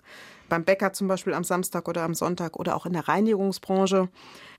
Beim 0.49 0.65
Bäcker 0.65 0.93
zum 0.93 1.09
Beispiel 1.09 1.35
am 1.35 1.45
Samstag 1.45 1.89
oder 1.89 2.03
am 2.03 2.15
Sonntag 2.15 2.59
oder 2.59 2.77
auch 2.77 2.87
in 2.87 2.93
der 2.93 3.09
Reinigungsbranche. 3.09 4.09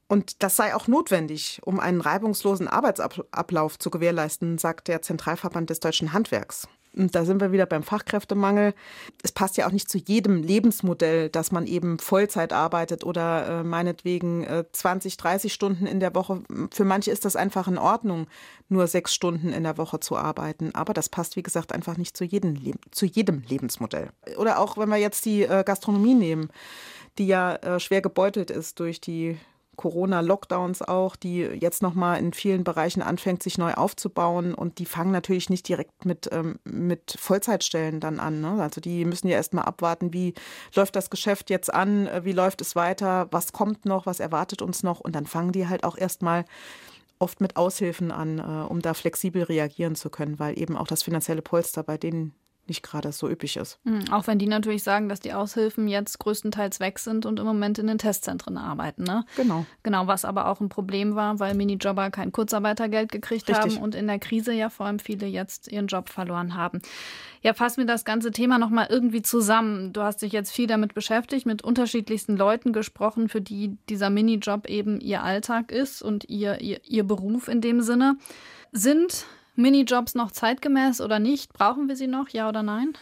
Und 0.07 0.43
das 0.43 0.55
sei 0.55 0.75
auch 0.75 0.88
notwendig, 0.88 1.62
um 1.63 1.79
einen 1.79 2.01
reibungslosen 2.01 2.67
Arbeitsablauf 2.67 3.79
zu 3.79 3.89
gewährleisten, 3.89 4.57
sagt 4.57 4.88
der 4.88 5.01
Zentralverband 5.01 5.69
des 5.69 5.79
deutschen 5.79 6.13
Handwerks. 6.13 6.67
da 6.93 7.25
sind 7.25 7.41
wir 7.41 7.51
wieder 7.51 7.65
beim 7.65 7.81
Fachkräftemangel. 7.81 8.75
Es 9.24 9.31
passt 9.31 9.57
ja 9.57 9.65
auch 9.65 9.72
nicht 9.72 9.89
zu 9.89 9.98
jedem 9.98 10.43
Lebensmodell, 10.43 11.29
dass 11.29 11.51
man 11.51 11.65
eben 11.65 11.98
Vollzeit 11.98 12.53
arbeitet 12.53 13.03
oder 13.03 13.62
äh, 13.62 13.63
meinetwegen 13.63 14.43
äh, 14.43 14.65
20, 14.72 15.17
30 15.17 15.51
Stunden 15.53 15.88
in 15.88 16.00
der 16.00 16.13
Woche. 16.13 16.43
Für 16.72 16.86
manche 16.86 17.10
ist 17.10 17.25
das 17.25 17.36
einfach 17.36 17.67
in 17.67 17.79
Ordnung, 17.79 18.27
nur 18.69 18.86
sechs 18.88 19.15
Stunden 19.15 19.51
in 19.51 19.63
der 19.63 19.77
Woche 19.77 20.00
zu 20.00 20.17
arbeiten. 20.17 20.75
Aber 20.75 20.93
das 20.93 21.10
passt, 21.10 21.36
wie 21.36 21.43
gesagt, 21.43 21.72
einfach 21.72 21.98
nicht 21.98 22.15
zu 22.15 22.25
jedem, 22.25 22.55
Le 22.55 22.74
zu 22.91 23.05
jedem 23.05 23.41
Lebensmodell. 23.48 24.12
Oder 24.38 24.60
auch, 24.60 24.77
wenn 24.77 24.89
wir 24.89 24.98
jetzt 24.98 25.25
die 25.25 25.43
äh, 25.43 25.63
Gastronomie 25.63 26.13
nehmen, 26.13 26.50
die 27.17 27.27
ja 27.27 27.55
äh, 27.55 27.79
schwer 27.79 28.01
gebeutelt 28.01 28.51
ist 28.51 28.79
durch 28.79 29.01
die 29.01 29.38
Corona-Lockdowns 29.75 30.82
auch, 30.82 31.15
die 31.15 31.39
jetzt 31.42 31.82
nochmal 31.82 32.20
in 32.20 32.34
vielen 32.34 32.63
Bereichen 32.63 33.01
anfängt, 33.01 33.44
sich 33.44 33.58
neu 33.58 33.74
aufzubauen. 33.74 34.53
Und 34.53 34.80
die 34.80 34.86
fangen 34.86 35.12
natürlich 35.12 35.50
nicht 35.50 35.68
direkt 35.68 36.06
mit, 36.06 36.30
ähm, 36.32 36.60
mit 36.63 37.15
Vollzeitstellen 37.18 38.00
dann 38.00 38.20
an. 38.20 38.42
Ne? 38.42 38.62
Also 38.62 38.82
die 38.82 39.06
müssen 39.06 39.27
ja 39.27 39.36
erstmal 39.36 39.65
abwarten, 39.65 40.13
wie 40.13 40.34
läuft 40.75 40.96
das 40.96 41.10
Geschäft 41.10 41.50
jetzt 41.50 41.74
an, 41.74 42.08
äh, 42.08 42.25
wie 42.25 42.34
läuft 42.34 42.62
es 42.62 42.75
weiter, 42.75 43.27
was 43.32 43.53
kommt 43.53 43.86
noch, 43.86 44.06
was 44.06 44.20
erwartet 44.20 44.62
uns 44.62 44.84
noch. 44.84 45.00
Und 45.00 45.15
dann 45.15 45.25
fangen 45.25 45.51
die 45.51 45.68
halt 45.68 45.84
auch 45.84 45.98
erstmal 45.98 46.46
oft 47.20 47.42
mit 47.42 47.56
Aushilfen 47.56 48.12
an, 48.12 48.39
äh, 48.39 48.68
um 48.68 48.82
da 48.82 48.94
flexibel 48.94 49.44
reagieren 49.44 49.96
zu 49.96 50.10
können, 50.10 50.39
weil 50.39 50.60
eben 50.60 50.77
auch 50.77 50.88
das 50.88 51.03
finanzielle 51.03 51.42
Polster 51.42 51.84
bei 51.84 51.98
denen 51.98 52.34
nicht 52.67 52.84
gerade 52.84 53.12
so 53.12 53.29
üppig 53.29 53.58
ist. 53.58 53.79
Mhm, 53.84 54.05
auch 54.12 54.27
wenn 54.27 54.39
die 54.39 54.48
natürlich 54.48 54.84
sagen, 54.84 55.10
dass 55.10 55.20
die 55.20 55.34
Aushilfen 55.34 55.88
jetzt 55.88 56.20
größtenteils 56.20 56.79
weg 56.79 57.00
sind 57.00 57.25
und 57.25 57.39
im 57.39 57.46
Moment 57.46 57.77
in 57.77 57.88
den 57.88 57.98
Testzentren 57.98 58.58
arbeiten. 58.58 59.03
Ne? 59.03 59.25
Genau. 59.36 59.65
Genau, 59.84 60.08
was 60.08 60.24
aber 60.24 60.48
auch 60.48 60.62
ein 60.62 60.70
Problem 60.70 61.15
war, 61.15 61.39
weil 61.39 61.55
Minijobber 61.55 62.10
kein 62.10 62.32
Kurzarbeitergeld 62.32 63.12
gekriegt 63.12 63.50
Richtig. 63.50 63.75
haben 63.75 63.84
und 63.84 63.96
in 63.96 64.08
der 64.08 64.20
Krise 64.20 64.53
ja 64.53 64.70
vor 64.70 64.86
allem 64.86 65.00
viele 65.00 65.27
jetzt 65.27 65.72
ihren 65.72 65.88
Job 65.88 66.10
verloren 66.10 66.55
haben. 66.55 66.82
Ja, 67.41 67.53
fassen 67.53 67.79
wir 67.79 67.86
das 67.86 68.05
ganze 68.05 68.32
Thema 68.32 68.58
nochmal 68.58 68.88
irgendwie 68.89 69.22
zusammen. 69.22 69.91
Du 69.91 70.01
hast 70.01 70.22
dich 70.22 70.32
jetzt 70.32 70.51
viel 70.51 70.67
damit 70.67 70.93
beschäftigt, 70.93 71.46
mit 71.46 71.63
unterschiedlichsten 71.63 72.38
Leuten 72.38 72.72
gesprochen, 72.72 73.27
für 73.27 73.41
die 73.41 73.77
dieser 73.89 74.10
Minijob 74.10 74.70
eben 74.70 75.01
ihr 75.01 75.24
Alltag 75.24 75.72
ist 75.72 76.01
und 76.01 76.29
ihr, 76.29 76.62
ihr, 76.62 76.79
ihr 76.86 77.03
Beruf 77.03 77.50
in 77.50 77.60
dem 77.60 77.82
Sinne. 77.82 78.17
Sind 78.72 79.25
Minijobs 79.55 80.15
noch 80.15 80.31
zeitgemäß 80.31 81.01
oder 81.01 81.19
nicht? 81.19 81.53
Brauchen 81.53 81.88
wir 81.88 81.95
sie 81.95 82.07
noch, 82.07 82.29
ja 82.29 82.50
oder 82.50 82.63
nein? 82.63 82.93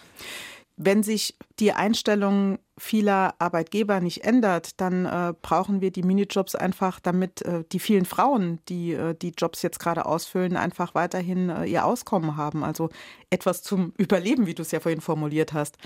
Wenn 0.77 1.03
sich 1.03 1.38
die 1.60 1.74
Einstellung 1.74 2.58
vieler 2.77 3.36
Arbeitgeber 3.38 4.00
nicht 4.00 4.24
ändert, 4.24 4.81
dann 4.81 5.05
äh, 5.05 5.34
brauchen 5.39 5.81
wir 5.81 5.91
die 5.91 6.01
Minijobs 6.01 6.55
einfach, 6.55 7.00
damit 7.00 7.43
äh, 7.43 7.63
die 7.72 7.79
vielen 7.79 8.05
Frauen, 8.05 8.60
die 8.67 8.93
äh, 8.93 9.13
die 9.13 9.34
Jobs 9.38 9.62
jetzt 9.62 9.79
gerade 9.79 10.05
ausfüllen, 10.05 10.58
einfach 10.58 10.96
weiterhin 10.96 11.50
äh, 11.50 11.65
ihr 11.65 11.86
Auskommen 11.86 12.36
haben. 12.36 12.63
Also 12.63 12.89
etwas 13.29 13.62
zum 13.62 13.93
Überleben, 13.98 14.48
wie 14.48 14.55
du 14.55 14.63
es 14.63 14.72
ja 14.72 14.79
vorhin 14.79 15.01
formuliert 15.01 15.53
hast. 15.53 15.77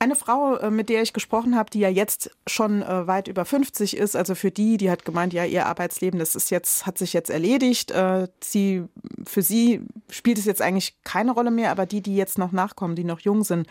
Eine 0.00 0.14
Frau, 0.14 0.56
äh, 0.56 0.70
mit 0.70 0.88
der 0.88 1.02
ich 1.02 1.12
gesprochen 1.12 1.56
habe, 1.56 1.70
die 1.70 1.80
ja 1.80 1.88
jetzt 1.88 2.30
schon 2.46 2.82
äh, 2.82 3.06
weit 3.08 3.26
über 3.26 3.44
50 3.44 3.96
ist, 3.96 4.14
also 4.14 4.36
für 4.36 4.52
die, 4.52 4.76
die 4.76 4.90
hat 4.90 5.04
gemeint, 5.04 5.32
ja, 5.32 5.44
ihr 5.44 5.66
Arbeitsleben, 5.66 6.20
das 6.20 6.36
ist 6.36 6.50
jetzt, 6.50 6.86
hat 6.86 6.98
sich 6.98 7.12
jetzt 7.12 7.30
erledigt. 7.30 7.90
Äh, 7.90 8.28
sie, 8.40 8.84
für 9.26 9.42
sie 9.42 9.80
spielt 10.08 10.38
es 10.38 10.44
jetzt 10.44 10.62
eigentlich 10.62 11.02
keine 11.02 11.32
Rolle 11.32 11.50
mehr, 11.50 11.72
aber 11.72 11.84
die, 11.84 12.00
die 12.00 12.14
jetzt 12.14 12.38
noch 12.38 12.52
nachkommen, 12.52 12.94
die 12.94 13.04
noch 13.04 13.20
jung 13.20 13.42
sind, 13.42 13.66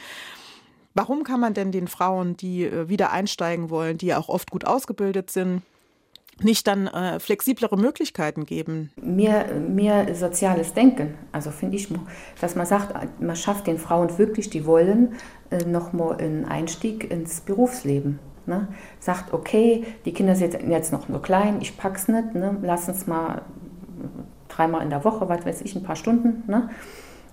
warum 0.94 1.24
kann 1.24 1.40
man 1.40 1.54
denn 1.54 1.72
den 1.72 1.88
Frauen, 1.88 2.36
die 2.36 2.70
wieder 2.90 3.12
einsteigen 3.12 3.70
wollen, 3.70 3.98
die 3.98 4.08
ja 4.08 4.18
auch 4.18 4.30
oft 4.30 4.52
gut 4.52 4.66
ausgebildet 4.66 5.30
sind, 5.30 5.62
nicht 6.44 6.68
dann 6.68 6.88
äh, 6.88 7.20
flexiblere 7.20 7.78
Möglichkeiten 7.78 8.46
geben? 8.46 8.92
Mehr, 9.02 9.54
mehr 9.56 10.14
soziales 10.16 10.74
Denken, 10.74 11.16
also 11.32 11.52
finde 11.52 11.78
ich, 11.78 11.88
dass 12.40 12.56
man 12.56 12.66
sagt, 12.66 13.22
man 13.22 13.36
schafft 13.36 13.68
den 13.68 13.78
Frauen 13.78 14.18
wirklich, 14.18 14.50
die 14.50 14.66
wollen, 14.66 15.16
äh, 15.50 15.64
nochmal 15.66 16.18
einen 16.18 16.46
Einstieg 16.46 17.10
ins 17.10 17.42
Berufsleben. 17.42 18.20
Ne? 18.46 18.68
Sagt, 19.00 19.34
okay, 19.34 19.84
die 20.06 20.14
Kinder 20.14 20.36
sind 20.36 20.58
jetzt 20.70 20.92
noch 20.92 21.10
nur 21.10 21.22
klein, 21.22 21.58
ich 21.62 21.78
pack's 21.78 22.08
nicht, 22.08 22.34
ne? 22.34 22.58
lass 22.62 22.88
uns 22.88 23.08
mal 23.08 23.42
dreimal 24.48 24.82
in 24.84 24.90
der 24.90 25.04
Woche, 25.04 25.28
was 25.28 25.46
weiß 25.46 25.62
ich, 25.62 25.76
ein 25.76 25.84
paar 25.84 25.98
Stunden 25.98 26.44
ne? 26.50 26.70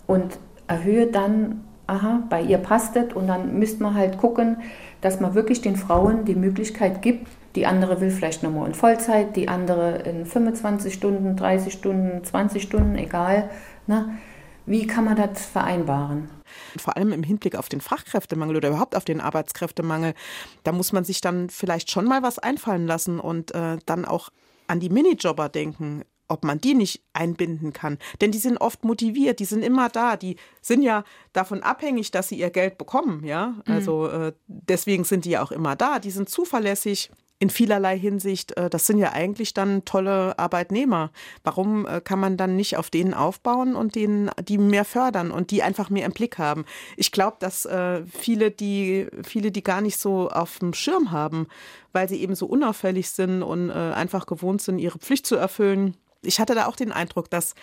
und 0.06 0.38
erhöhe 0.66 1.06
dann, 1.06 1.64
aha, 1.86 2.24
bei 2.28 2.42
ihr 2.42 2.58
passt 2.58 2.96
es 2.96 3.12
und 3.12 3.28
dann 3.28 3.58
müsste 3.58 3.82
man 3.82 3.94
halt 3.94 4.18
gucken, 4.18 4.58
dass 5.00 5.20
man 5.20 5.34
wirklich 5.34 5.60
den 5.60 5.76
Frauen 5.76 6.24
die 6.24 6.34
Möglichkeit 6.34 7.02
gibt, 7.02 7.28
die 7.54 7.66
andere 7.66 8.00
will 8.00 8.10
vielleicht 8.10 8.42
nochmal 8.42 8.68
in 8.68 8.74
Vollzeit, 8.74 9.36
die 9.36 9.48
andere 9.48 9.98
in 10.02 10.26
25 10.26 10.92
Stunden, 10.92 11.36
30 11.36 11.72
Stunden, 11.72 12.24
20 12.24 12.62
Stunden, 12.62 12.96
egal. 12.96 13.50
Ne? 13.86 14.18
Wie 14.66 14.86
kann 14.86 15.04
man 15.04 15.16
das 15.16 15.44
vereinbaren? 15.44 16.30
Vor 16.78 16.96
allem 16.96 17.12
im 17.12 17.22
Hinblick 17.22 17.56
auf 17.56 17.68
den 17.68 17.80
Fachkräftemangel 17.80 18.56
oder 18.56 18.68
überhaupt 18.68 18.96
auf 18.96 19.04
den 19.04 19.20
Arbeitskräftemangel, 19.20 20.14
da 20.62 20.72
muss 20.72 20.92
man 20.92 21.04
sich 21.04 21.20
dann 21.20 21.50
vielleicht 21.50 21.90
schon 21.90 22.06
mal 22.06 22.22
was 22.22 22.38
einfallen 22.38 22.86
lassen 22.86 23.20
und 23.20 23.54
äh, 23.54 23.78
dann 23.86 24.04
auch 24.04 24.30
an 24.66 24.80
die 24.80 24.88
Minijobber 24.88 25.48
denken 25.48 26.04
ob 26.26 26.44
man 26.44 26.58
die 26.58 26.74
nicht 26.74 27.02
einbinden 27.12 27.72
kann. 27.72 27.98
Denn 28.20 28.32
die 28.32 28.38
sind 28.38 28.58
oft 28.58 28.84
motiviert, 28.84 29.40
die 29.40 29.44
sind 29.44 29.62
immer 29.62 29.88
da, 29.88 30.16
die 30.16 30.36
sind 30.62 30.82
ja 30.82 31.04
davon 31.32 31.62
abhängig, 31.62 32.10
dass 32.10 32.28
sie 32.28 32.36
ihr 32.36 32.50
Geld 32.50 32.78
bekommen, 32.78 33.24
ja. 33.24 33.48
Mhm. 33.48 33.62
Also 33.66 34.08
äh, 34.08 34.32
deswegen 34.46 35.04
sind 35.04 35.26
die 35.26 35.30
ja 35.30 35.42
auch 35.42 35.52
immer 35.52 35.76
da, 35.76 35.98
die 35.98 36.10
sind 36.10 36.28
zuverlässig, 36.28 37.10
in 37.44 37.50
vielerlei 37.50 37.98
Hinsicht, 37.98 38.56
äh, 38.56 38.70
das 38.70 38.86
sind 38.86 38.96
ja 38.96 39.12
eigentlich 39.12 39.52
dann 39.52 39.84
tolle 39.84 40.38
Arbeitnehmer. 40.38 41.10
Warum 41.42 41.86
äh, 41.86 42.00
kann 42.00 42.18
man 42.18 42.38
dann 42.38 42.56
nicht 42.56 42.78
auf 42.78 42.88
denen 42.88 43.12
aufbauen 43.12 43.76
und 43.76 43.96
denen 43.96 44.30
die 44.48 44.56
mehr 44.56 44.86
fördern 44.86 45.30
und 45.30 45.50
die 45.50 45.62
einfach 45.62 45.90
mehr 45.90 46.06
im 46.06 46.12
Blick 46.12 46.38
haben? 46.38 46.64
Ich 46.96 47.12
glaube, 47.12 47.36
dass 47.40 47.66
äh, 47.66 48.02
viele, 48.06 48.50
die 48.50 49.08
viele, 49.24 49.52
die 49.52 49.62
gar 49.62 49.82
nicht 49.82 49.98
so 49.98 50.30
auf 50.30 50.58
dem 50.60 50.72
Schirm 50.72 51.10
haben, 51.10 51.48
weil 51.92 52.08
sie 52.08 52.22
eben 52.22 52.34
so 52.34 52.46
unauffällig 52.46 53.10
sind 53.10 53.42
und 53.42 53.70
einfach 53.70 54.26
gewohnt 54.26 54.62
sind, 54.62 54.78
ihre 54.78 54.98
Pflicht 54.98 55.26
zu 55.26 55.36
erfüllen. 55.36 55.96
Ich 56.22 56.40
hatte 56.40 56.54
da 56.54 56.66
auch 56.66 56.74
den 56.74 56.90
Eindruck, 56.90 57.30
dass 57.30 57.54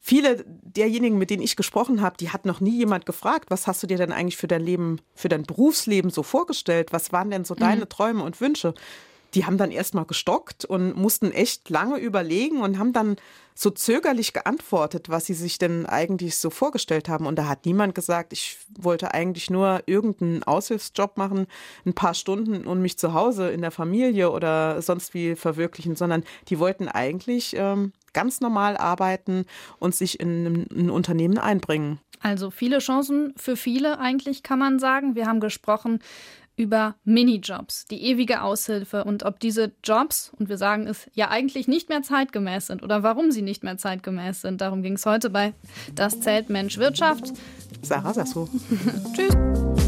viele 0.00 0.44
derjenigen, 0.46 1.16
mit 1.18 1.30
denen 1.30 1.42
ich 1.42 1.56
gesprochen 1.56 2.02
habe, 2.02 2.16
die 2.18 2.30
hat 2.30 2.44
noch 2.44 2.60
nie 2.60 2.76
jemand 2.76 3.06
gefragt, 3.06 3.50
was 3.50 3.66
hast 3.66 3.82
du 3.82 3.86
dir 3.86 3.96
denn 3.96 4.12
eigentlich 4.12 4.36
für 4.36 4.48
dein 4.48 4.62
Leben, 4.62 5.00
für 5.14 5.30
dein 5.30 5.44
Berufsleben 5.44 6.10
so 6.10 6.22
vorgestellt? 6.22 6.92
Was 6.92 7.12
waren 7.12 7.30
denn 7.30 7.44
so 7.44 7.54
mhm. 7.54 7.60
deine 7.60 7.88
Träume 7.88 8.22
und 8.22 8.40
Wünsche? 8.40 8.74
Die 9.34 9.46
haben 9.46 9.58
dann 9.58 9.70
erstmal 9.70 10.04
gestockt 10.04 10.64
und 10.64 10.96
mussten 10.96 11.32
echt 11.32 11.68
lange 11.70 11.98
überlegen 11.98 12.60
und 12.60 12.78
haben 12.78 12.92
dann 12.92 13.16
so 13.54 13.68
zögerlich 13.70 14.32
geantwortet, 14.32 15.10
was 15.10 15.26
sie 15.26 15.34
sich 15.34 15.58
denn 15.58 15.84
eigentlich 15.84 16.38
so 16.38 16.48
vorgestellt 16.48 17.08
haben. 17.08 17.26
Und 17.26 17.36
da 17.36 17.46
hat 17.46 17.66
niemand 17.66 17.94
gesagt, 17.94 18.32
ich 18.32 18.56
wollte 18.78 19.12
eigentlich 19.12 19.50
nur 19.50 19.82
irgendeinen 19.86 20.42
Aushilfsjob 20.42 21.18
machen, 21.18 21.46
ein 21.84 21.92
paar 21.92 22.14
Stunden 22.14 22.66
und 22.66 22.80
mich 22.80 22.98
zu 22.98 23.12
Hause 23.12 23.50
in 23.50 23.60
der 23.60 23.70
Familie 23.70 24.30
oder 24.30 24.80
sonst 24.80 25.12
wie 25.12 25.36
verwirklichen, 25.36 25.94
sondern 25.94 26.24
die 26.48 26.58
wollten 26.58 26.88
eigentlich 26.88 27.54
ähm, 27.54 27.92
ganz 28.12 28.40
normal 28.40 28.76
arbeiten 28.76 29.44
und 29.78 29.94
sich 29.94 30.20
in 30.20 30.66
ein, 30.70 30.90
Unternehmen 30.90 31.38
einbringen. 31.38 32.00
Also 32.22 32.50
viele 32.50 32.78
Chancen 32.78 33.32
für 33.36 33.56
viele 33.56 33.98
eigentlich 33.98 34.42
kann 34.42 34.58
man 34.58 34.78
sagen. 34.78 35.14
Wir 35.14 35.26
haben 35.26 35.40
gesprochen 35.40 36.00
über 36.60 36.94
Minijobs, 37.04 37.86
die 37.86 38.02
ewige 38.04 38.42
Aushilfe 38.42 39.04
und 39.04 39.24
ob 39.24 39.40
diese 39.40 39.72
Jobs, 39.82 40.30
und 40.38 40.50
wir 40.50 40.58
sagen 40.58 40.86
es 40.86 41.10
ja 41.14 41.30
eigentlich 41.30 41.68
nicht 41.68 41.88
mehr 41.88 42.02
zeitgemäß 42.02 42.66
sind 42.66 42.82
oder 42.82 43.02
warum 43.02 43.30
sie 43.30 43.40
nicht 43.40 43.64
mehr 43.64 43.78
zeitgemäß 43.78 44.42
sind. 44.42 44.60
Darum 44.60 44.82
ging 44.82 44.92
es 44.92 45.06
heute 45.06 45.30
bei 45.30 45.54
Das 45.94 46.20
zählt 46.20 46.50
Mensch 46.50 46.76
Wirtschaft. 46.76 47.32
Sarah 47.80 48.12
Sasso. 48.12 48.46
Tschüss. 49.14 49.79